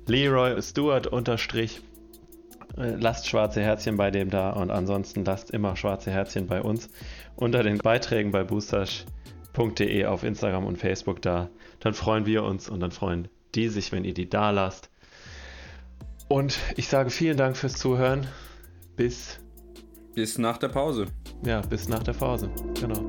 Leroy 0.08 0.62
Stewart 0.62 1.08
Lasst 2.76 3.28
schwarze 3.28 3.62
Herzchen 3.62 3.98
bei 3.98 4.12
dem 4.12 4.30
da 4.30 4.52
und 4.52 4.72
ansonsten 4.72 5.26
lasst 5.26 5.52
immer 5.52 5.76
schwarze 5.76 6.12
Herzchen 6.12 6.48
bei 6.48 6.62
uns 6.62 6.90
unter 7.36 7.64
den 7.64 7.78
Beiträgen 7.78 8.32
bei 8.32 8.44
boosters.de 8.44 10.06
auf 10.06 10.24
Instagram 10.24 10.66
und 10.66 10.78
Facebook 10.78 11.22
da. 11.22 11.50
Dann 11.80 11.94
freuen 11.94 12.26
wir 12.26 12.44
uns 12.44 12.70
und 12.70 12.80
dann 12.80 12.92
freuen 12.92 13.28
die 13.56 13.68
sich, 13.68 13.92
wenn 13.92 14.06
ihr 14.06 14.14
die 14.14 14.30
da 14.30 14.52
lasst. 14.52 14.90
Und 16.30 16.58
ich 16.78 16.88
sage 16.88 17.10
vielen 17.10 17.36
Dank 17.36 17.58
fürs 17.58 17.74
Zuhören. 17.74 18.26
Bis, 18.96 19.40
Bis 20.16 20.38
nach 20.38 20.58
der 20.58 20.70
Pause. 20.70 21.08
ja, 21.46 21.60
bis 21.62 21.90
nach 21.90 22.04
der 22.04 22.14
Pause. 22.14 22.50
Genau. 22.80 23.06